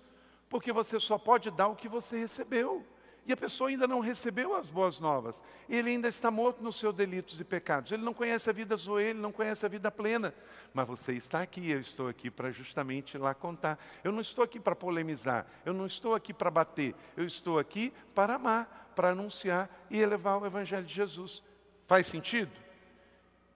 [0.48, 2.82] porque você só pode dar o que você recebeu.
[3.26, 5.42] E a pessoa ainda não recebeu as boas novas.
[5.68, 7.92] Ele ainda está morto nos seus delitos e pecados.
[7.92, 10.32] Ele não conhece a vida zoe, ele não conhece a vida plena.
[10.72, 13.80] Mas você está aqui, eu estou aqui para justamente lá contar.
[14.04, 16.94] Eu não estou aqui para polemizar, eu não estou aqui para bater.
[17.18, 21.44] Eu estou aqui para amar, para anunciar e elevar o Evangelho de Jesus.
[21.88, 22.52] Faz sentido?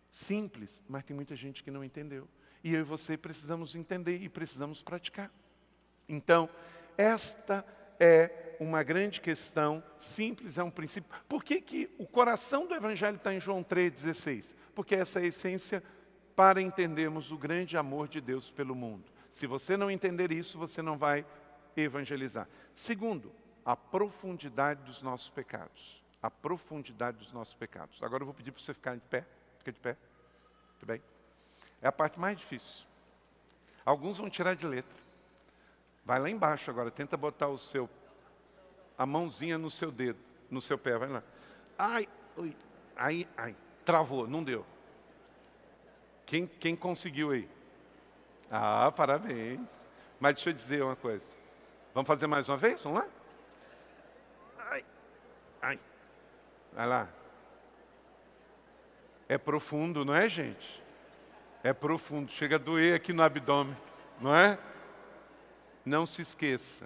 [0.10, 2.27] Simples, mas tem muita gente que não entendeu.
[2.63, 5.32] E eu e você precisamos entender e precisamos praticar.
[6.08, 6.49] Então,
[6.97, 7.63] esta
[7.99, 11.10] é uma grande questão, simples, é um princípio.
[11.28, 14.54] Por que, que o coração do Evangelho está em João 3,16?
[14.76, 15.82] Porque essa é a essência
[16.36, 19.12] para entendermos o grande amor de Deus pelo mundo.
[19.32, 21.26] Se você não entender isso, você não vai
[21.76, 22.48] evangelizar.
[22.76, 23.32] Segundo,
[23.63, 26.04] a profundidade dos nossos pecados.
[26.22, 28.04] A profundidade dos nossos pecados.
[28.04, 29.26] Agora eu vou pedir para você ficar de pé.
[29.58, 29.95] Fica de pé.
[30.80, 31.02] Tudo bem?
[31.82, 32.86] É a parte mais difícil.
[33.86, 34.98] Alguns vão tirar de letra.
[36.04, 37.89] Vai lá embaixo agora, tenta botar o seu
[38.99, 40.19] a mãozinha no seu dedo,
[40.51, 41.23] no seu pé, vai lá.
[41.77, 42.53] Ai, ui,
[42.97, 44.65] ai, ai, travou, não deu.
[46.25, 47.49] Quem, quem conseguiu aí?
[48.51, 49.69] Ah, parabéns.
[50.19, 51.25] Mas deixa eu dizer uma coisa.
[51.93, 52.81] Vamos fazer mais uma vez?
[52.81, 53.07] Vamos lá?
[54.57, 54.85] Ai,
[55.62, 55.79] ai.
[56.73, 57.09] Vai lá.
[59.29, 60.83] É profundo, não é, gente?
[61.63, 62.29] É profundo.
[62.29, 63.77] Chega a doer aqui no abdômen,
[64.19, 64.59] não é?
[65.85, 66.85] Não se esqueça,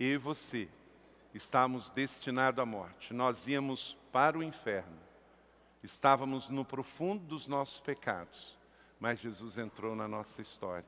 [0.00, 0.66] eu e você
[1.34, 4.98] estávamos destinados à morte, nós íamos para o inferno,
[5.82, 8.58] estávamos no profundo dos nossos pecados,
[9.00, 10.86] mas Jesus entrou na nossa história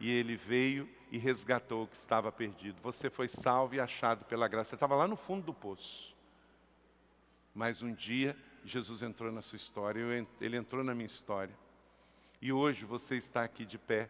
[0.00, 2.80] e ele veio e resgatou o que estava perdido.
[2.82, 4.70] Você foi salvo e achado pela graça.
[4.70, 6.16] Você estava lá no fundo do poço.
[7.54, 10.00] Mas um dia Jesus entrou na sua história,
[10.40, 11.54] ele entrou na minha história.
[12.40, 14.08] E hoje você está aqui de pé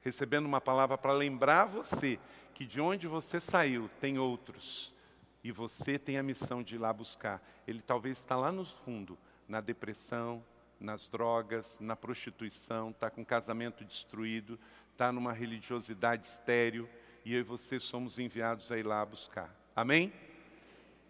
[0.00, 2.18] recebendo uma palavra para lembrar você
[2.54, 4.94] que de onde você saiu tem outros
[5.42, 7.42] e você tem a missão de ir lá buscar.
[7.66, 9.16] Ele talvez está lá no fundo,
[9.48, 10.44] na depressão,
[10.80, 14.58] nas drogas, na prostituição, está com casamento destruído,
[14.92, 16.88] está numa religiosidade estéril
[17.24, 19.54] e eu e você somos enviados a ir lá buscar.
[19.74, 20.12] Amém?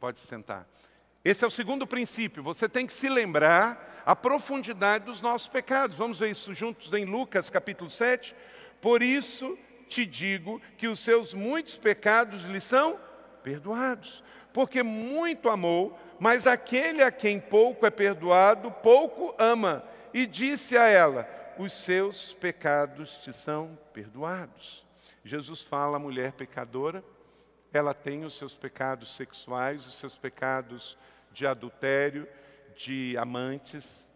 [0.01, 0.67] Pode sentar.
[1.25, 2.43] Esse é o segundo princípio.
[2.43, 5.97] Você tem que se lembrar a profundidade dos nossos pecados.
[5.97, 8.35] Vamos ver isso juntos em Lucas capítulo 7,
[8.81, 9.59] por isso
[9.89, 12.99] te digo que os seus muitos pecados lhe são
[13.43, 14.23] perdoados,
[14.53, 19.85] porque muito amou, mas aquele a quem pouco é perdoado, pouco ama.
[20.13, 24.87] E disse a ela: Os seus pecados te são perdoados.
[25.25, 27.05] Jesus fala à mulher pecadora,
[27.73, 30.97] ela tem os seus pecados sexuais, os seus pecados
[31.33, 32.27] de adultério,
[32.75, 34.09] de amantes,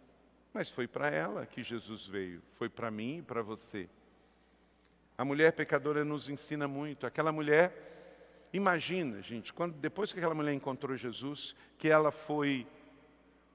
[0.52, 3.88] mas foi para ela que Jesus veio, foi para mim e para você.
[5.22, 7.06] A mulher pecadora nos ensina muito.
[7.06, 12.66] Aquela mulher, imagina, gente, quando depois que aquela mulher encontrou Jesus, que ela foi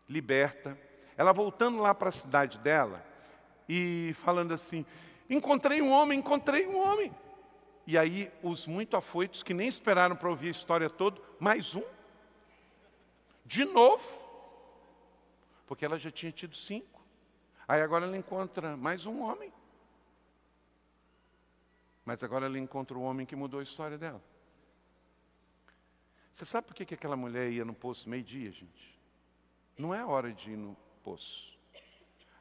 [0.08, 0.80] liberta,
[1.18, 3.06] ela voltando lá para a cidade dela
[3.68, 4.86] e falando assim:
[5.30, 7.14] Encontrei um homem, encontrei um homem.
[7.86, 11.84] E aí, os muito afoitos que nem esperaram para ouvir a história toda, mais um.
[13.44, 14.08] De novo.
[15.66, 17.04] Porque ela já tinha tido cinco.
[17.68, 19.52] Aí agora ela encontra mais um homem.
[22.08, 24.24] Mas agora ela encontra o homem que mudou a história dela.
[26.32, 28.98] Você sabe por que, que aquela mulher ia no poço meio-dia, gente?
[29.78, 31.60] Não é hora de ir no poço.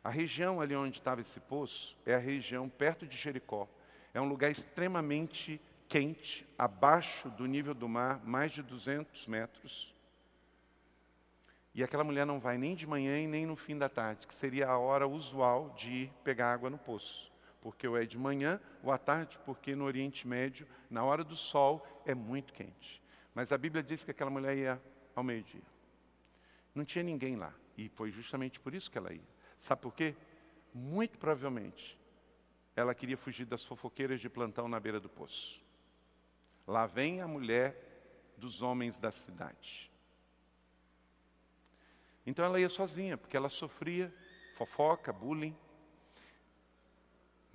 [0.04, 3.66] A região ali onde estava esse poço é a região perto de Jericó.
[4.14, 9.92] É um lugar extremamente quente, abaixo do nível do mar, mais de 200 metros.
[11.74, 14.34] E aquela mulher não vai nem de manhã e nem no fim da tarde, que
[14.34, 17.34] seria a hora usual de ir pegar água no poço.
[17.66, 21.34] Porque ou é de manhã ou à tarde, porque no Oriente Médio, na hora do
[21.34, 23.02] sol, é muito quente.
[23.34, 24.82] Mas a Bíblia diz que aquela mulher ia
[25.16, 25.64] ao meio-dia.
[26.72, 27.52] Não tinha ninguém lá.
[27.76, 29.28] E foi justamente por isso que ela ia.
[29.58, 30.14] Sabe por quê?
[30.72, 31.98] Muito provavelmente
[32.76, 35.60] ela queria fugir das fofoqueiras de plantão na beira do poço.
[36.68, 37.74] Lá vem a mulher
[38.36, 39.90] dos homens da cidade.
[42.24, 44.14] Então ela ia sozinha, porque ela sofria
[44.54, 45.56] fofoca, bullying.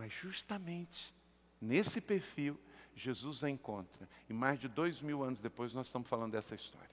[0.01, 1.13] Mas justamente
[1.61, 2.59] nesse perfil,
[2.95, 4.09] Jesus a encontra.
[4.27, 6.89] E mais de dois mil anos depois, nós estamos falando dessa história.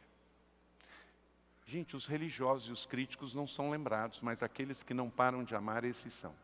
[1.65, 5.55] Gente, os religiosos e os críticos não são lembrados, mas aqueles que não param de
[5.55, 6.35] amar, esses são.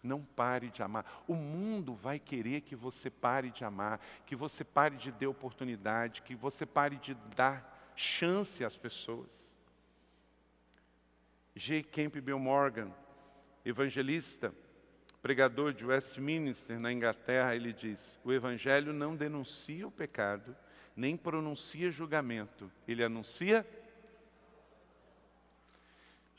[0.00, 1.24] Não pare de amar.
[1.26, 6.22] O mundo vai querer que você pare de amar, que você pare de dar oportunidade,
[6.22, 9.58] que você pare de dar chance às pessoas.
[11.56, 11.82] G.
[11.82, 12.94] Campbell Morgan,
[13.64, 14.54] evangelista,
[15.22, 20.54] pregador de Westminster, na Inglaterra, ele diz: O evangelho não denuncia o pecado,
[20.94, 23.64] nem pronuncia julgamento, ele anuncia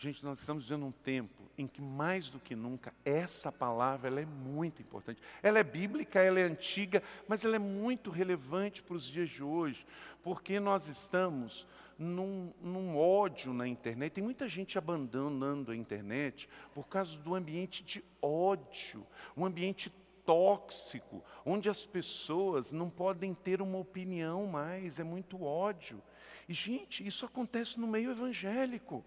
[0.03, 4.19] Gente, nós estamos vivendo um tempo em que mais do que nunca essa palavra ela
[4.19, 5.21] é muito importante.
[5.41, 9.41] Ela é bíblica, ela é antiga, mas ela é muito relevante para os dias de
[9.41, 9.87] hoje,
[10.21, 11.65] porque nós estamos
[11.97, 14.13] num, num ódio na internet.
[14.13, 19.91] Tem muita gente abandonando a internet por causa do ambiente de ódio, um ambiente
[20.25, 26.01] tóxico, onde as pessoas não podem ter uma opinião mais, é muito ódio.
[26.47, 29.03] E, gente, isso acontece no meio evangélico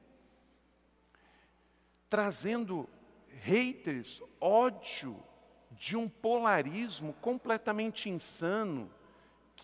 [2.09, 2.89] trazendo
[3.43, 5.23] haters, ódio
[5.71, 8.91] de um polarismo completamente insano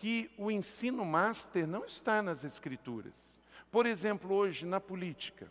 [0.03, 3.13] que o ensino master não está nas escrituras.
[3.71, 5.49] Por exemplo, hoje na política.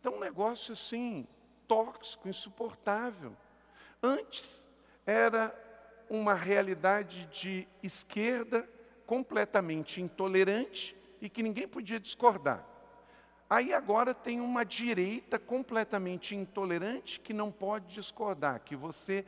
[0.00, 1.28] Então, um negócio assim,
[1.66, 3.36] tóxico, insuportável.
[4.02, 4.64] Antes
[5.04, 5.54] era
[6.08, 8.66] uma realidade de esquerda
[9.04, 12.64] completamente intolerante e que ninguém podia discordar.
[13.50, 19.26] Aí agora tem uma direita completamente intolerante que não pode discordar, que você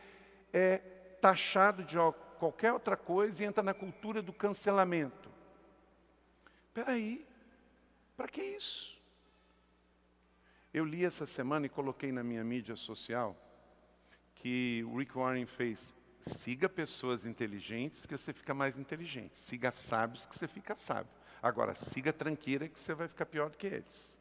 [0.54, 0.78] é
[1.20, 1.98] taxado de
[2.40, 5.30] qualquer outra coisa e entra na cultura do cancelamento.
[6.68, 7.26] Espera aí,
[8.16, 8.98] para que isso?
[10.72, 13.36] Eu li essa semana e coloquei na minha mídia social
[14.34, 15.94] que o Rick Warren fez.
[16.20, 19.38] Siga pessoas inteligentes que você fica mais inteligente.
[19.38, 21.12] Siga sábios que você fica sábio.
[21.42, 24.18] Agora, siga tranqueira que você vai ficar pior do que eles.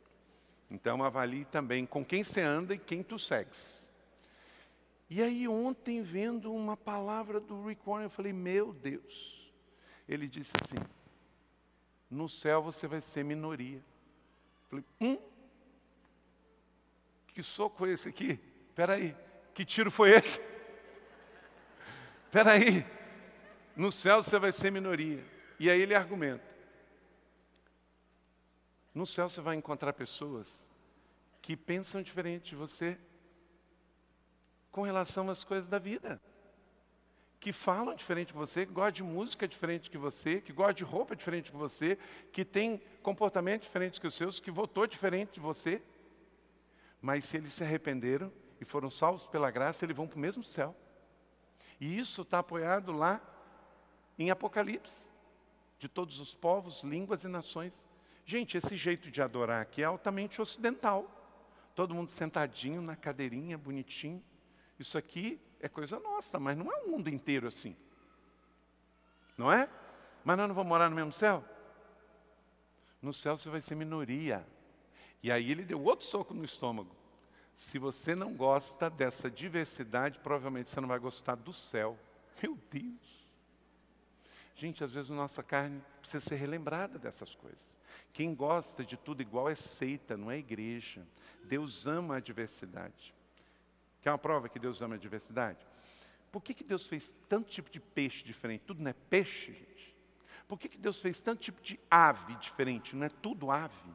[0.70, 3.89] Então, avalie também com quem você anda e quem tu segues.
[5.10, 9.52] E aí, ontem, vendo uma palavra do Rick Warren, eu falei: Meu Deus.
[10.08, 10.78] Ele disse assim:
[12.10, 13.78] No céu você vai ser minoria.
[13.78, 15.18] Eu falei: Hum?
[17.28, 18.40] Que soco foi esse aqui?
[18.68, 19.16] Espera aí,
[19.54, 20.40] que tiro foi esse?
[22.26, 22.86] Espera aí,
[23.76, 25.26] no céu você vai ser minoria.
[25.60, 26.46] E aí ele argumenta:
[28.94, 30.68] no céu você vai encontrar pessoas
[31.42, 32.96] que pensam diferente de você
[34.72, 36.22] com relação às coisas da vida.
[37.40, 40.84] Que falam diferente de você, que gostam de música diferente que você, que gostam de
[40.84, 41.98] roupa diferente que você,
[42.32, 45.82] que tem comportamento diferente que os seus, que votou diferente de você.
[47.02, 50.44] Mas se eles se arrependeram e foram salvos pela graça, eles vão para o mesmo
[50.44, 50.76] céu.
[51.80, 53.22] E isso está apoiado lá
[54.18, 55.10] em Apocalipse,
[55.78, 57.74] de todos os povos, línguas e nações.
[58.26, 61.10] Gente, esse jeito de adorar aqui é altamente ocidental.
[61.74, 64.22] Todo mundo sentadinho na cadeirinha, bonitinho.
[64.80, 67.76] Isso aqui é coisa nossa, mas não é o mundo inteiro assim.
[69.38, 69.70] Não é?
[70.24, 71.44] Mas nós não vamos morar no mesmo céu?
[73.02, 74.46] No céu você vai ser minoria.
[75.22, 76.96] E aí ele deu outro soco no estômago.
[77.56, 82.00] Se você não gosta dessa diversidade, provavelmente você não vai gostar do céu.
[82.42, 83.28] Meu Deus!
[84.56, 87.78] Gente, às vezes nossa carne precisa ser relembrada dessas coisas.
[88.14, 91.06] Quem gosta de tudo igual é seita, não é igreja.
[91.44, 93.14] Deus ama a diversidade.
[94.02, 95.60] Quer uma prova que Deus ama a diversidade?
[96.32, 98.64] Por que, que Deus fez tanto tipo de peixe diferente?
[98.66, 99.96] Tudo não é peixe, gente?
[100.48, 102.96] Por que, que Deus fez tanto tipo de ave diferente?
[102.96, 103.92] Não é tudo ave?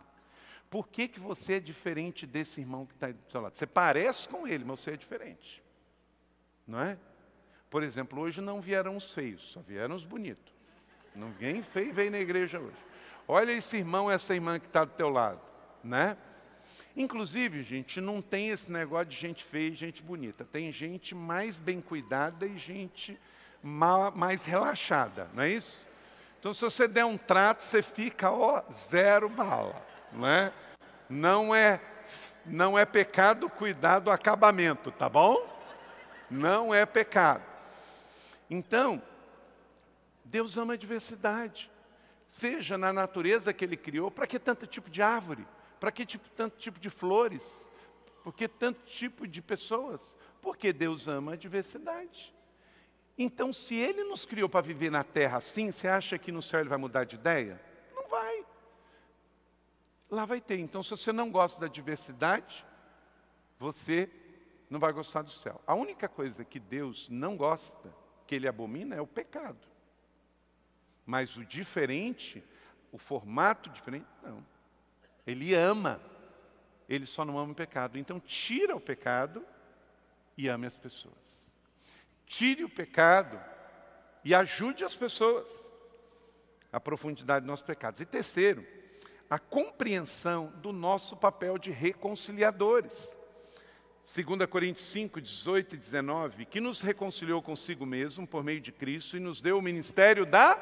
[0.70, 3.56] Por que, que você é diferente desse irmão que está do seu lado?
[3.56, 5.62] Você parece com ele, mas você é diferente.
[6.66, 6.98] Não é?
[7.70, 10.54] Por exemplo, hoje não vieram os feios, só vieram os bonitos.
[11.14, 12.76] Ninguém feio veio na igreja hoje.
[13.26, 15.40] Olha esse irmão, essa irmã que está do teu lado,
[15.82, 16.16] né?
[16.96, 20.44] Inclusive, gente, não tem esse negócio de gente feia e gente bonita.
[20.44, 23.18] Tem gente mais bem cuidada e gente
[24.14, 25.86] mais relaxada, não é isso?
[26.38, 29.82] Então, se você der um trato, você fica, ó, zero bala,
[30.12, 30.52] não é?
[31.08, 31.80] Não é,
[32.44, 35.48] não é pecado cuidar do acabamento, tá bom?
[36.30, 37.42] Não é pecado.
[38.50, 39.02] Então,
[40.22, 41.70] Deus ama a diversidade.
[42.28, 45.46] Seja na natureza que Ele criou, para que tanto tipo de árvore?
[45.84, 47.70] Para que tipo, tanto tipo de flores?
[48.22, 50.16] Por que tanto tipo de pessoas?
[50.40, 52.34] Porque Deus ama a diversidade.
[53.18, 56.60] Então, se Ele nos criou para viver na terra assim, você acha que no céu
[56.60, 57.60] Ele vai mudar de ideia?
[57.94, 58.46] Não vai.
[60.10, 60.58] Lá vai ter.
[60.58, 62.64] Então, se você não gosta da diversidade,
[63.58, 64.08] você
[64.70, 65.60] não vai gostar do céu.
[65.66, 67.94] A única coisa que Deus não gosta,
[68.26, 69.68] que Ele abomina, é o pecado.
[71.04, 72.42] Mas o diferente,
[72.90, 74.53] o formato diferente, não.
[75.26, 76.00] Ele ama.
[76.88, 77.98] Ele só não ama o pecado.
[77.98, 79.44] Então tira o pecado
[80.36, 81.52] e ame as pessoas.
[82.26, 83.40] Tire o pecado
[84.24, 85.48] e ajude as pessoas.
[86.72, 88.00] A profundidade dos nossos pecados.
[88.00, 88.66] E terceiro,
[89.30, 93.16] a compreensão do nosso papel de reconciliadores.
[94.04, 99.16] 2 Coríntios 5, 18 e 19, que nos reconciliou consigo mesmo por meio de Cristo
[99.16, 100.60] e nos deu o ministério da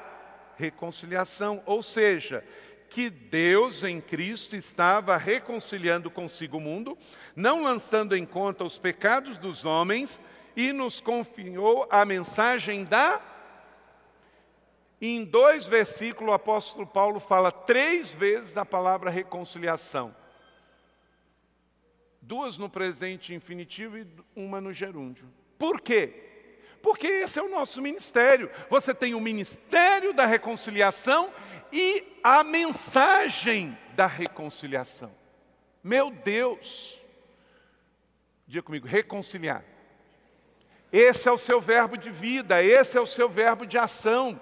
[0.56, 2.44] reconciliação, ou seja,
[2.92, 6.96] que Deus em Cristo estava reconciliando consigo o mundo,
[7.34, 10.20] não lançando em conta os pecados dos homens,
[10.54, 13.18] e nos confiou a mensagem da.
[15.00, 20.14] Em dois versículos, o apóstolo Paulo fala três vezes da palavra reconciliação.
[22.20, 25.26] Duas no presente infinitivo e uma no gerúndio.
[25.58, 26.31] Por quê?
[26.82, 28.50] Porque esse é o nosso ministério.
[28.68, 31.32] Você tem o ministério da reconciliação
[31.70, 35.14] e a mensagem da reconciliação.
[35.82, 37.00] Meu Deus!
[38.46, 39.64] Diga comigo, reconciliar.
[40.92, 44.38] Esse é o seu verbo de vida, esse é o seu verbo de ação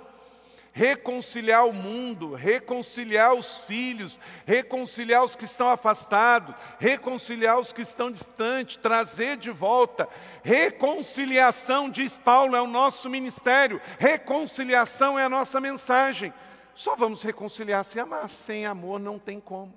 [0.80, 8.10] reconciliar o mundo, reconciliar os filhos, reconciliar os que estão afastados, reconciliar os que estão
[8.10, 10.08] distantes, trazer de volta.
[10.42, 16.32] Reconciliação, diz Paulo, é o nosso ministério, reconciliação é a nossa mensagem.
[16.74, 19.74] Só vamos reconciliar se amar, sem amor não tem como.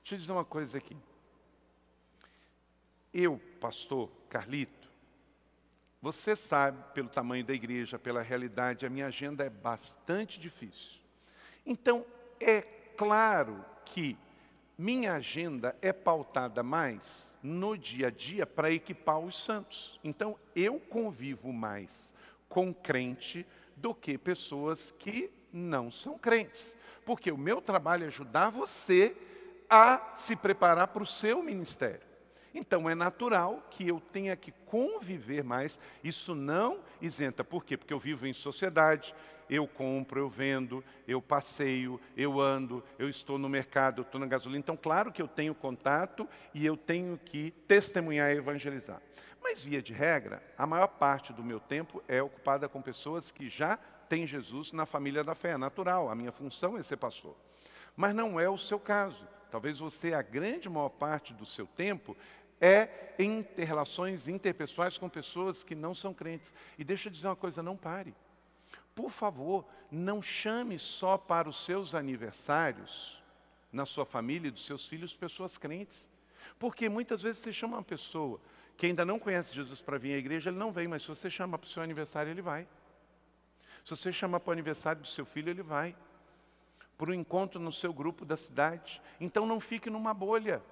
[0.00, 0.96] Deixa eu dizer uma coisa aqui.
[3.12, 4.77] Eu, pastor Carlito,
[6.00, 11.00] você sabe, pelo tamanho da igreja, pela realidade, a minha agenda é bastante difícil.
[11.66, 12.04] Então,
[12.40, 12.62] é
[12.96, 14.16] claro que
[14.76, 19.98] minha agenda é pautada mais no dia a dia para equipar os santos.
[20.04, 22.08] Então, eu convivo mais
[22.48, 23.44] com crente
[23.76, 26.74] do que pessoas que não são crentes.
[27.04, 29.16] Porque o meu trabalho é ajudar você
[29.68, 32.07] a se preparar para o seu ministério.
[32.54, 35.78] Então é natural que eu tenha que conviver mais.
[36.02, 37.44] Isso não isenta.
[37.44, 37.76] Por quê?
[37.76, 39.14] Porque eu vivo em sociedade,
[39.48, 44.26] eu compro, eu vendo, eu passeio, eu ando, eu estou no mercado, eu estou na
[44.26, 44.58] gasolina.
[44.58, 49.00] Então, claro que eu tenho contato e eu tenho que testemunhar e evangelizar.
[49.42, 53.48] Mas, via de regra, a maior parte do meu tempo é ocupada com pessoas que
[53.48, 53.78] já
[54.08, 55.50] têm Jesus na família da fé.
[55.50, 57.36] É natural, a minha função é ser pastor.
[57.96, 59.26] Mas não é o seu caso.
[59.50, 62.16] Talvez você, a grande maior parte do seu tempo,
[62.60, 66.52] é inter-relações interpessoais com pessoas que não são crentes.
[66.76, 68.14] E deixa eu dizer uma coisa, não pare.
[68.94, 73.22] Por favor, não chame só para os seus aniversários,
[73.72, 76.08] na sua família e dos seus filhos, pessoas crentes.
[76.58, 78.40] Porque muitas vezes você chama uma pessoa
[78.76, 81.30] que ainda não conhece Jesus para vir à igreja, ele não vem, mas se você
[81.30, 82.66] chama para o seu aniversário, ele vai.
[83.84, 85.96] Se você chama para o aniversário do seu filho, ele vai.
[86.98, 89.00] Para um encontro no seu grupo da cidade.
[89.18, 90.62] Então não fique numa bolha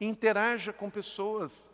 [0.00, 1.68] interaja com pessoas.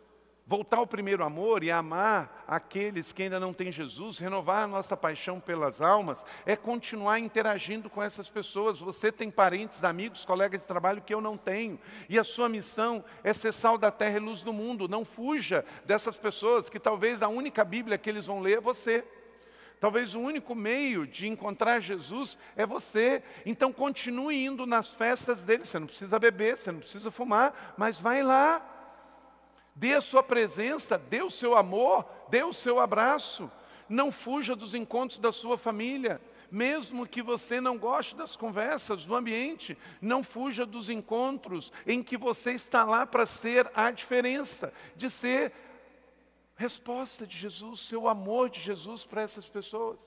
[0.51, 4.97] voltar ao primeiro amor e amar aqueles que ainda não têm Jesus, renovar a nossa
[4.97, 8.79] paixão pelas almas, é continuar interagindo com essas pessoas.
[8.79, 11.79] Você tem parentes, amigos, colegas de trabalho que eu não tenho,
[12.09, 14.89] e a sua missão é ser sal da terra e luz do mundo.
[14.89, 19.05] Não fuja dessas pessoas que talvez a única Bíblia que eles vão ler é você.
[19.81, 23.23] Talvez o único meio de encontrar Jesus é você.
[23.43, 25.65] Então continue indo nas festas dele.
[25.65, 28.63] Você não precisa beber, você não precisa fumar, mas vai lá.
[29.73, 33.49] Dê a sua presença, dê o seu amor, dê o seu abraço.
[33.89, 36.21] Não fuja dos encontros da sua família.
[36.51, 42.17] Mesmo que você não goste das conversas, do ambiente, não fuja dos encontros em que
[42.17, 45.51] você está lá para ser a diferença, de ser
[46.61, 49.99] resposta de Jesus, seu amor de Jesus para essas pessoas.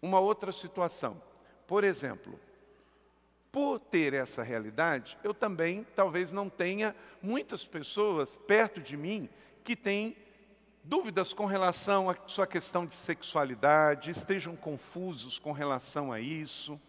[0.00, 1.20] Uma outra situação,
[1.66, 2.38] por exemplo,
[3.50, 9.28] por ter essa realidade, eu também talvez não tenha muitas pessoas perto de mim
[9.64, 10.16] que têm
[10.84, 16.80] dúvidas com relação à sua questão de sexualidade, estejam confusos com relação a isso.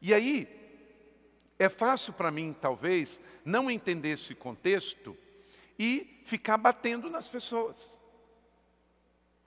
[0.00, 0.46] E aí,
[1.58, 5.16] é fácil para mim, talvez, não entender esse contexto
[5.78, 7.98] e ficar batendo nas pessoas,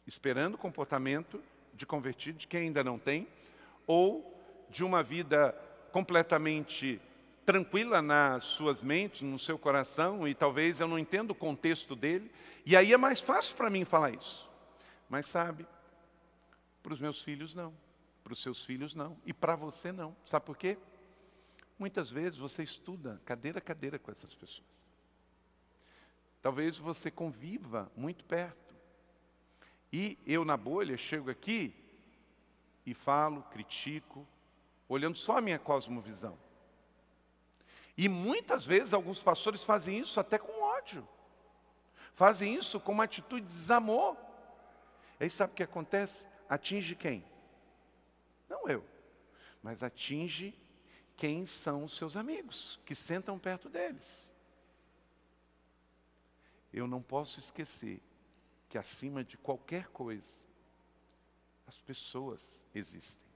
[0.05, 1.41] esperando o comportamento
[1.73, 3.27] de convertido de quem ainda não tem,
[3.85, 4.35] ou
[4.69, 5.53] de uma vida
[5.91, 7.01] completamente
[7.45, 12.29] tranquila nas suas mentes, no seu coração, e talvez eu não entenda o contexto dele,
[12.65, 14.49] e aí é mais fácil para mim falar isso.
[15.09, 15.65] Mas sabe,
[16.83, 17.73] para os meus filhos não,
[18.23, 20.13] para os seus filhos não, e para você não.
[20.25, 20.77] Sabe por quê?
[21.79, 24.67] Muitas vezes você estuda cadeira a cadeira com essas pessoas.
[26.47, 28.73] Talvez você conviva muito perto.
[29.91, 31.75] E eu na bolha chego aqui
[32.85, 34.25] e falo, critico,
[34.87, 36.39] olhando só a minha cosmovisão.
[37.97, 41.05] E muitas vezes alguns pastores fazem isso até com ódio.
[42.13, 44.15] Fazem isso com uma atitude de desamor.
[45.19, 46.25] Aí sabe o que acontece?
[46.47, 47.25] Atinge quem?
[48.47, 48.85] Não eu,
[49.61, 50.55] mas atinge
[51.17, 54.36] quem são os seus amigos, que sentam perto deles
[56.77, 58.01] eu não posso esquecer
[58.69, 60.45] que acima de qualquer coisa,
[61.65, 63.27] as pessoas existem.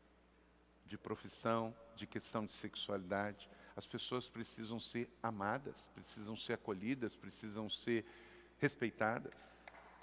[0.85, 7.69] De profissão, de questão de sexualidade, as pessoas precisam ser amadas, precisam ser acolhidas, precisam
[7.69, 8.05] ser
[8.59, 9.55] respeitadas.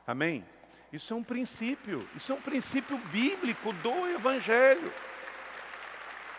[0.06, 0.44] Amém?
[0.90, 4.92] Isso é um princípio, isso é um princípio bíblico do Evangelho.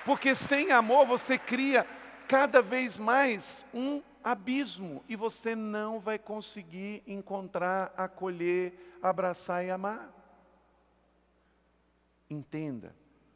[0.03, 1.85] Porque sem amor você cria
[2.27, 10.13] cada vez mais um abismo e você não vai conseguir encontrar, acolher, abraçar e amar.
[12.29, 12.95] Entenda,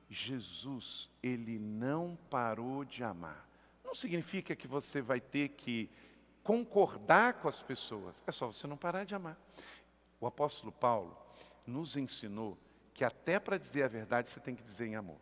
[0.09, 3.47] Jesus, ele não parou de amar.
[3.83, 5.89] Não significa que você vai ter que
[6.43, 9.37] concordar com as pessoas, é só você não parar de amar.
[10.19, 11.17] O apóstolo Paulo
[11.65, 12.57] nos ensinou
[12.93, 15.17] que até para dizer a verdade você tem que dizer em amor.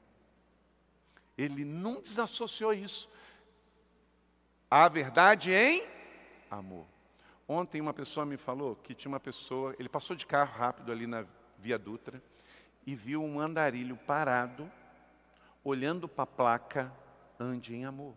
[1.38, 3.10] Ele não desassociou isso
[4.72, 5.86] a verdade em
[6.50, 6.88] amor.
[7.46, 11.06] Ontem uma pessoa me falou que tinha uma pessoa, ele passou de carro rápido ali
[11.06, 11.26] na
[11.60, 12.24] Via Dutra
[12.88, 14.72] e viu um andarilho parado,
[15.62, 16.94] olhando para a placa,
[17.38, 18.16] ande em amor.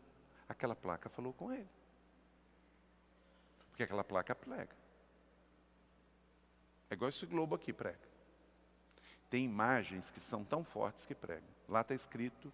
[0.48, 1.68] Aquela placa falou com ele.
[3.70, 4.76] Porque aquela placa prega.
[6.88, 7.98] É igual esse globo aqui prega.
[9.28, 11.48] Tem imagens que são tão fortes que pregam.
[11.68, 12.52] Lá está escrito,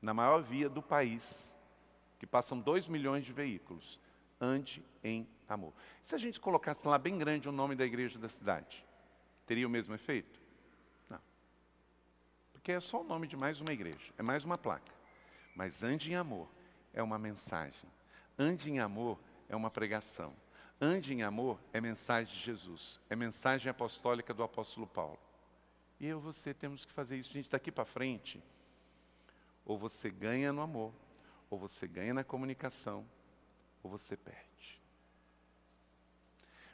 [0.00, 1.53] na maior via do país,
[2.18, 4.00] que passam 2 milhões de veículos.
[4.40, 5.72] Ande em amor.
[6.02, 8.84] Se a gente colocasse lá bem grande o nome da igreja da cidade,
[9.46, 10.40] teria o mesmo efeito?
[11.08, 11.20] Não.
[12.52, 14.92] Porque é só o nome de mais uma igreja, é mais uma placa.
[15.54, 16.48] Mas ande em amor
[16.92, 17.88] é uma mensagem.
[18.38, 20.34] Ande em amor é uma pregação.
[20.80, 25.18] Ande em amor é mensagem de Jesus, é mensagem apostólica do apóstolo Paulo.
[26.00, 28.42] E eu e você temos que fazer isso, gente, daqui para frente.
[29.64, 30.92] Ou você ganha no amor,
[31.54, 33.06] ou você ganha na comunicação,
[33.80, 34.82] ou você perde.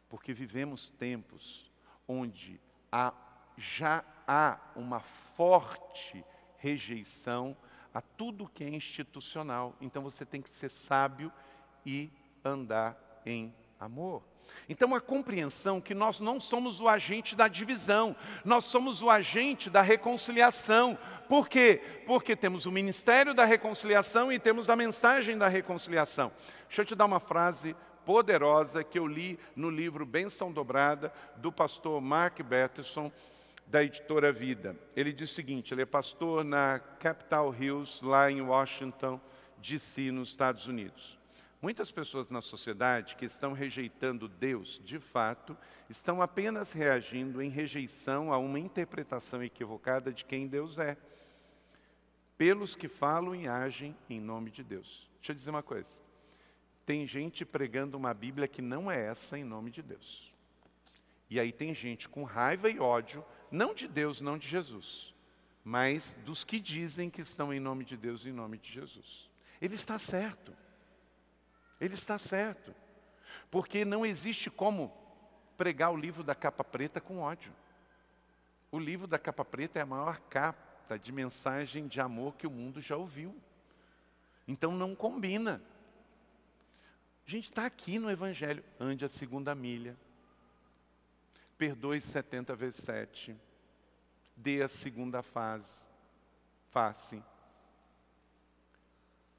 [0.08, 1.70] Porque vivemos tempos
[2.08, 2.58] onde
[2.90, 3.12] há,
[3.58, 6.24] já há uma forte
[6.56, 7.54] rejeição
[7.92, 9.76] a tudo que é institucional.
[9.82, 11.30] Então você tem que ser sábio
[11.84, 12.10] e
[12.42, 14.22] andar em amor.
[14.68, 19.68] Então, a compreensão que nós não somos o agente da divisão, nós somos o agente
[19.68, 20.98] da reconciliação.
[21.28, 21.80] Por quê?
[22.06, 26.32] Porque temos o ministério da reconciliação e temos a mensagem da reconciliação.
[26.68, 27.74] Deixa eu te dar uma frase
[28.04, 33.12] poderosa que eu li no livro Benção Dobrada, do pastor Mark Batterson,
[33.70, 34.76] da editora Vida.
[34.96, 39.20] Ele diz o seguinte: ele é pastor na Capitol Hills, lá em Washington,
[39.58, 41.19] D.C., nos Estados Unidos.
[41.62, 45.54] Muitas pessoas na sociedade que estão rejeitando Deus, de fato,
[45.90, 50.96] estão apenas reagindo em rejeição a uma interpretação equivocada de quem Deus é,
[52.38, 55.10] pelos que falam e agem em nome de Deus.
[55.16, 55.90] Deixa eu dizer uma coisa.
[56.86, 60.32] Tem gente pregando uma Bíblia que não é essa em nome de Deus.
[61.28, 65.14] E aí tem gente com raiva e ódio, não de Deus, não de Jesus,
[65.62, 69.28] mas dos que dizem que estão em nome de Deus e em nome de Jesus.
[69.60, 70.56] Ele está certo.
[71.80, 72.74] Ele está certo.
[73.50, 74.92] Porque não existe como
[75.56, 77.52] pregar o livro da capa preta com ódio.
[78.70, 82.50] O livro da capa preta é a maior capa de mensagem de amor que o
[82.50, 83.34] mundo já ouviu.
[84.46, 85.60] Então não combina.
[87.26, 88.64] A gente está aqui no Evangelho.
[88.78, 89.96] Ande a segunda milha.
[91.56, 93.36] Perdoe 70 vezes 7.
[94.36, 95.82] Dê a segunda fase.
[96.70, 97.22] Face.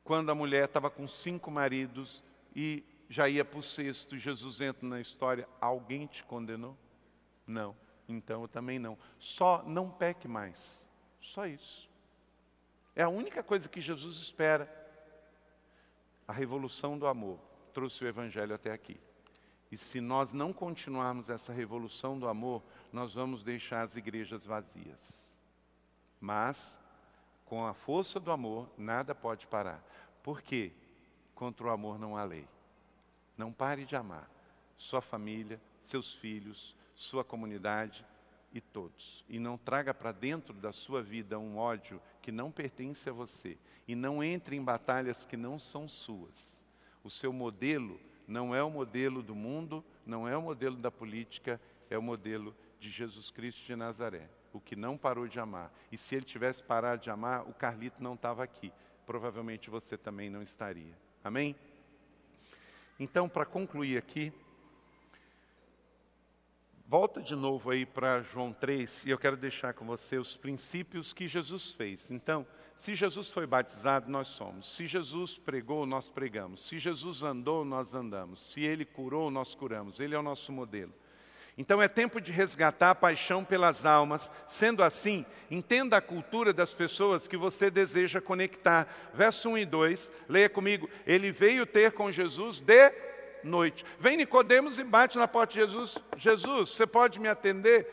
[0.04, 2.24] Quando a mulher estava com cinco maridos,
[2.56, 6.78] e já ia para o sexto, Jesus entra na história, alguém te condenou?
[7.46, 7.76] Não,
[8.08, 8.98] então eu também não.
[9.20, 10.90] Só não peque mais.
[11.20, 11.90] Só isso.
[12.96, 14.70] É a única coisa que Jesus espera.
[16.28, 17.40] A revolução do amor
[17.74, 19.00] trouxe o Evangelho até aqui.
[19.72, 25.36] E se nós não continuarmos essa revolução do amor, nós vamos deixar as igrejas vazias.
[26.20, 26.80] Mas,
[27.46, 29.82] com a força do amor, nada pode parar.
[30.22, 30.74] Por quê?
[31.42, 32.48] Contra o amor não há lei.
[33.36, 34.30] Não pare de amar
[34.78, 38.06] sua família, seus filhos, sua comunidade
[38.54, 39.26] e todos.
[39.28, 43.58] E não traga para dentro da sua vida um ódio que não pertence a você.
[43.88, 46.62] E não entre em batalhas que não são suas.
[47.04, 51.60] O seu modelo não é o modelo do mundo, não é o modelo da política,
[51.90, 55.74] é o modelo de Jesus Cristo de Nazaré, o que não parou de amar.
[55.92, 58.72] E se ele tivesse parado de amar, o Carlito não estava aqui.
[59.08, 60.96] Provavelmente você também não estaria.
[61.24, 61.56] Amém?
[63.00, 64.34] Então, para concluir aqui,
[66.88, 71.14] volta de novo aí para João 3 e eu quero deixar com você os princípios
[71.14, 72.10] que Jesus fez.
[72.10, 72.46] Então,
[72.78, 74.74] se Jesus foi batizado, nós somos.
[74.74, 76.68] Se Jesus pregou, nós pregamos.
[76.68, 78.52] Se Jesus andou, nós andamos.
[78.52, 80.00] Se ele curou, nós curamos.
[80.00, 80.94] Ele é o nosso modelo.
[81.58, 84.32] Então é tempo de resgatar a paixão pelas almas.
[84.48, 88.88] Sendo assim, entenda a cultura das pessoas que você deseja conectar.
[89.14, 90.90] Verso 1 e 2, leia comigo.
[91.06, 92.92] Ele veio ter com Jesus de
[93.44, 93.86] noite.
[94.00, 95.98] Vem Nicodemos e bate na porta de Jesus.
[96.16, 97.88] Jesus, você pode me atender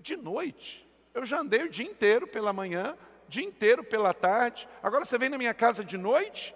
[0.00, 0.86] de noite?
[1.14, 2.96] Eu já andei o dia inteiro pela manhã,
[3.28, 4.68] dia inteiro pela tarde.
[4.82, 6.54] Agora você vem na minha casa de noite?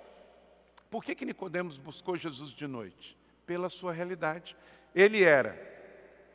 [0.91, 3.17] Por que que Nicodemos buscou Jesus de noite?
[3.47, 4.57] Pela sua realidade.
[4.95, 5.70] Ele era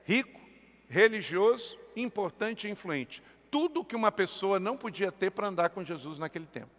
[0.06, 0.40] rico,
[0.88, 3.22] religioso, importante e influente.
[3.52, 6.72] Tudo que uma pessoa não podia ter para andar com Jesus naquele tempo.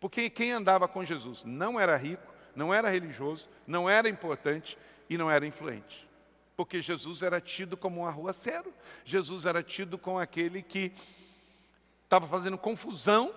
[0.00, 4.78] Porque quem andava com Jesus não era rico, não era religioso, não era importante
[5.08, 6.08] e não era influente.
[6.56, 8.72] Porque Jesus era tido como um arruaceiro.
[9.04, 10.92] Jesus era tido como aquele que
[12.04, 13.32] estava fazendo confusão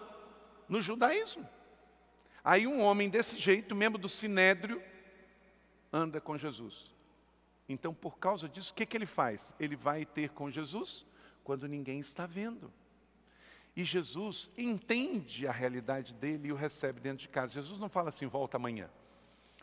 [0.68, 1.48] no judaísmo.
[2.44, 4.82] Aí um homem desse jeito, membro do Sinédrio,
[5.92, 6.92] anda com Jesus.
[7.68, 9.54] Então, por causa disso, o que, que ele faz?
[9.60, 11.06] Ele vai ter com Jesus
[11.44, 12.72] quando ninguém está vendo.
[13.76, 17.54] E Jesus entende a realidade dele e o recebe dentro de casa.
[17.54, 18.90] Jesus não fala assim, volta amanhã.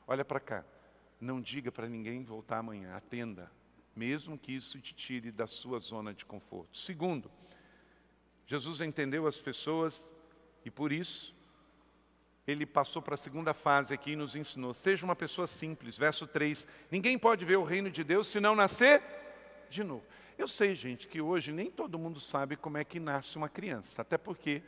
[0.06, 0.64] Olha para cá.
[1.20, 2.94] Não diga para ninguém voltar amanhã.
[2.94, 3.50] Atenda.
[3.94, 6.78] Mesmo que isso te tire da sua zona de conforto.
[6.78, 7.30] Segundo,
[8.46, 10.10] Jesus entendeu as pessoas
[10.64, 11.34] e por isso
[12.50, 14.72] ele passou para a segunda fase aqui e nos ensinou.
[14.72, 15.98] Seja uma pessoa simples.
[15.98, 16.66] Verso 3.
[16.90, 19.02] Ninguém pode ver o reino de Deus se não nascer
[19.68, 20.02] de novo.
[20.38, 24.00] Eu sei, gente, que hoje nem todo mundo sabe como é que nasce uma criança.
[24.00, 24.62] Até porque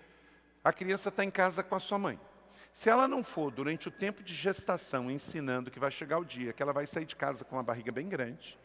[0.62, 2.20] a criança está em casa com a sua mãe.
[2.74, 6.52] Se ela não for durante o tempo de gestação ensinando que vai chegar o dia
[6.52, 8.58] que ela vai sair de casa com uma barriga bem grande,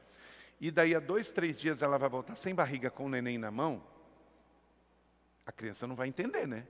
[0.60, 3.50] e daí a dois, três dias ela vai voltar sem barriga com o neném na
[3.50, 3.82] mão,
[5.46, 6.68] a criança não vai entender, né?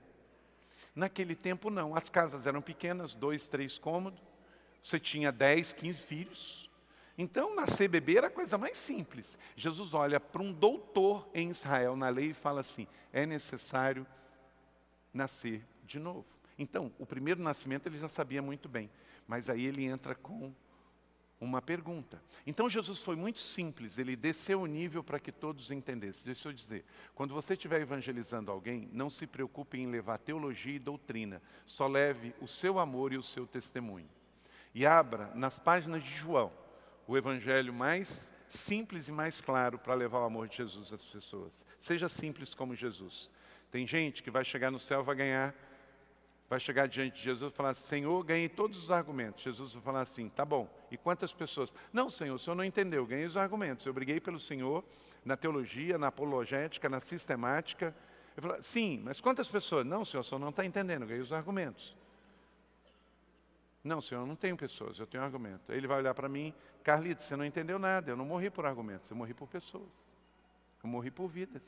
[0.95, 1.95] Naquele tempo, não.
[1.95, 4.23] As casas eram pequenas, dois, três cômodos.
[4.81, 6.69] Você tinha dez, quinze filhos.
[7.17, 9.37] Então, nascer bebê era a coisa mais simples.
[9.55, 14.05] Jesus olha para um doutor em Israel na lei e fala assim: é necessário
[15.13, 16.25] nascer de novo.
[16.57, 18.89] Então, o primeiro nascimento ele já sabia muito bem,
[19.27, 20.53] mas aí ele entra com
[21.45, 22.21] uma pergunta.
[22.45, 26.25] Então Jesus foi muito simples, ele desceu o nível para que todos entendessem.
[26.25, 26.83] Deixa eu dizer,
[27.13, 32.33] quando você estiver evangelizando alguém, não se preocupe em levar teologia e doutrina, só leve
[32.41, 34.09] o seu amor e o seu testemunho.
[34.73, 36.51] E abra nas páginas de João
[37.07, 41.51] o evangelho mais simples e mais claro para levar o amor de Jesus às pessoas.
[41.79, 43.29] Seja simples como Jesus.
[43.71, 45.55] Tem gente que vai chegar no céu e vai ganhar
[46.49, 49.43] vai chegar diante de Jesus e falar: Senhor, ganhei todos os argumentos.
[49.43, 51.73] Jesus vai falar assim: tá bom, e quantas pessoas?
[51.91, 53.85] Não, Senhor, o Senhor não entendeu, ganhei os argumentos.
[53.85, 54.83] Eu briguei pelo Senhor
[55.23, 57.95] na teologia, na apologética, na sistemática.
[58.37, 59.85] Eu falo, sim, mas quantas pessoas?
[59.85, 61.95] Não, Senhor, o Senhor não está entendendo, ganhei os argumentos.
[63.83, 65.71] Não, Senhor, eu não tenho pessoas, eu tenho argumento.
[65.71, 69.09] Ele vai olhar para mim, Carlito, você não entendeu nada, eu não morri por argumentos,
[69.09, 69.87] eu morri por pessoas.
[70.83, 71.63] Eu morri por vidas.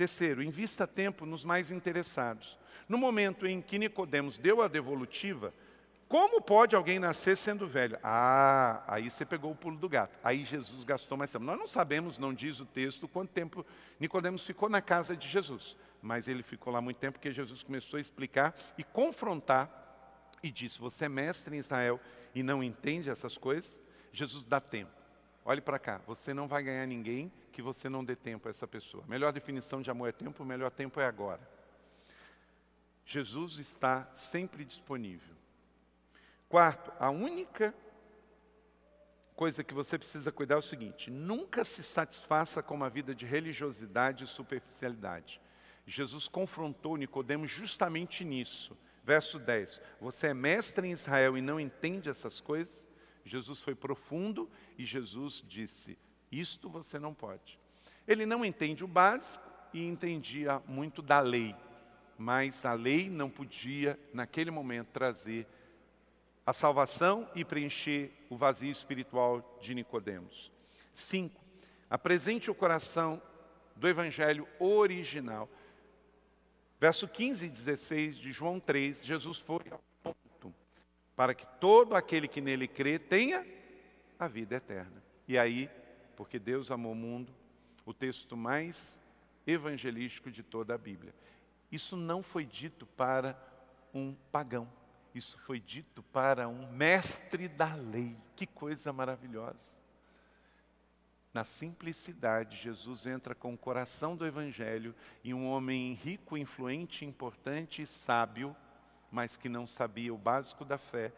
[0.00, 2.58] Terceiro, invista tempo nos mais interessados.
[2.88, 5.52] No momento em que Nicodemos deu a devolutiva,
[6.08, 7.98] como pode alguém nascer sendo velho?
[8.02, 10.18] Ah, aí você pegou o pulo do gato.
[10.24, 11.44] Aí Jesus gastou mais tempo.
[11.44, 13.62] Nós não sabemos, não diz o texto, quanto tempo
[14.00, 15.76] Nicodemos ficou na casa de Jesus.
[16.00, 19.68] Mas ele ficou lá muito tempo porque Jesus começou a explicar e confrontar
[20.42, 22.00] e disse: Você é mestre em Israel
[22.34, 23.78] e não entende essas coisas?
[24.10, 24.92] Jesus dá tempo.
[25.44, 28.66] Olhe para cá, você não vai ganhar ninguém que você não dê tempo a essa
[28.66, 29.04] pessoa.
[29.06, 31.40] Melhor definição de amor é tempo, melhor tempo é agora.
[33.04, 35.34] Jesus está sempre disponível.
[36.48, 37.74] Quarto, a única
[39.34, 43.26] coisa que você precisa cuidar é o seguinte: nunca se satisfaça com uma vida de
[43.26, 45.40] religiosidade e superficialidade.
[45.86, 48.76] Jesus confrontou Nicodemos justamente nisso.
[49.02, 52.86] Verso 10: Você é mestre em Israel e não entende essas coisas?
[53.24, 55.98] Jesus foi profundo e Jesus disse:
[56.30, 57.58] Isto você não pode.
[58.06, 61.54] Ele não entende o básico e entendia muito da lei,
[62.18, 65.46] mas a lei não podia, naquele momento, trazer
[66.44, 70.50] a salvação e preencher o vazio espiritual de Nicodemos.
[70.94, 71.40] 5.
[71.88, 73.20] Apresente o coração
[73.76, 75.48] do evangelho original.
[76.80, 80.54] Verso 15 e 16 de João 3, Jesus foi ao ponto
[81.14, 83.46] para que todo aquele que nele crê tenha
[84.18, 85.02] a vida eterna.
[85.28, 85.70] E aí,
[86.20, 87.32] porque Deus amou o mundo,
[87.86, 89.00] o texto mais
[89.46, 91.14] evangelístico de toda a Bíblia.
[91.72, 93.42] Isso não foi dito para
[93.94, 94.70] um pagão,
[95.14, 98.14] isso foi dito para um mestre da lei.
[98.36, 99.82] Que coisa maravilhosa.
[101.32, 104.94] Na simplicidade, Jesus entra com o coração do Evangelho
[105.24, 108.54] e um homem rico, influente, importante e sábio,
[109.10, 111.14] mas que não sabia o básico da fé,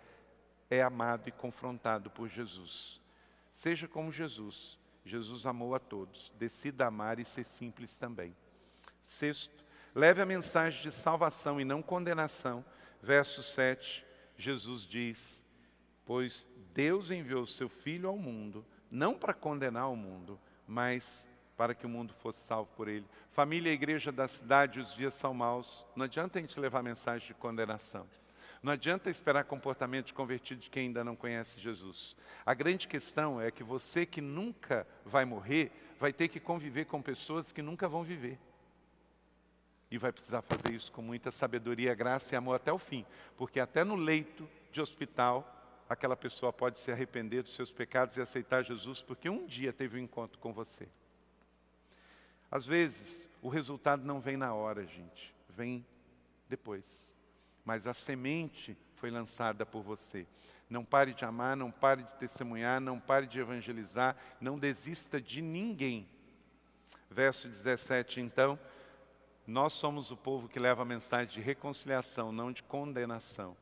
[0.70, 3.00] é amado e confrontado por Jesus.
[3.50, 8.36] Seja como Jesus, Jesus amou a todos, decida amar e ser simples também.
[9.02, 12.64] Sexto, leve a mensagem de salvação e não condenação.
[13.02, 14.04] Verso 7,
[14.36, 15.44] Jesus diz:
[16.04, 21.26] Pois Deus enviou seu Filho ao mundo não para condenar o mundo, mas
[21.56, 23.06] para que o mundo fosse salvo por ele.
[23.30, 25.86] Família e igreja da cidade, os dias são maus.
[25.96, 28.06] Não adianta a gente levar mensagem de condenação.
[28.62, 32.16] Não adianta esperar comportamento de convertido de quem ainda não conhece Jesus.
[32.46, 37.02] A grande questão é que você que nunca vai morrer, vai ter que conviver com
[37.02, 38.38] pessoas que nunca vão viver.
[39.90, 43.04] E vai precisar fazer isso com muita sabedoria, graça e amor até o fim.
[43.36, 48.20] Porque até no leito de hospital, aquela pessoa pode se arrepender dos seus pecados e
[48.20, 50.88] aceitar Jesus porque um dia teve um encontro com você.
[52.48, 55.84] Às vezes, o resultado não vem na hora, gente, vem
[56.48, 57.12] depois.
[57.64, 60.26] Mas a semente foi lançada por você.
[60.68, 65.42] Não pare de amar, não pare de testemunhar, não pare de evangelizar, não desista de
[65.42, 66.08] ninguém.
[67.10, 68.58] Verso 17, então,
[69.46, 73.56] nós somos o povo que leva a mensagem de reconciliação, não de condenação.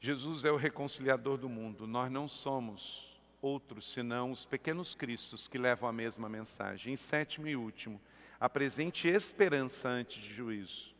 [0.00, 1.86] Jesus é o reconciliador do mundo.
[1.86, 6.92] Nós não somos outros senão os pequenos cristos que levam a mesma mensagem.
[6.92, 8.00] Em sétimo e último,
[8.40, 10.95] apresente esperança antes de juízo.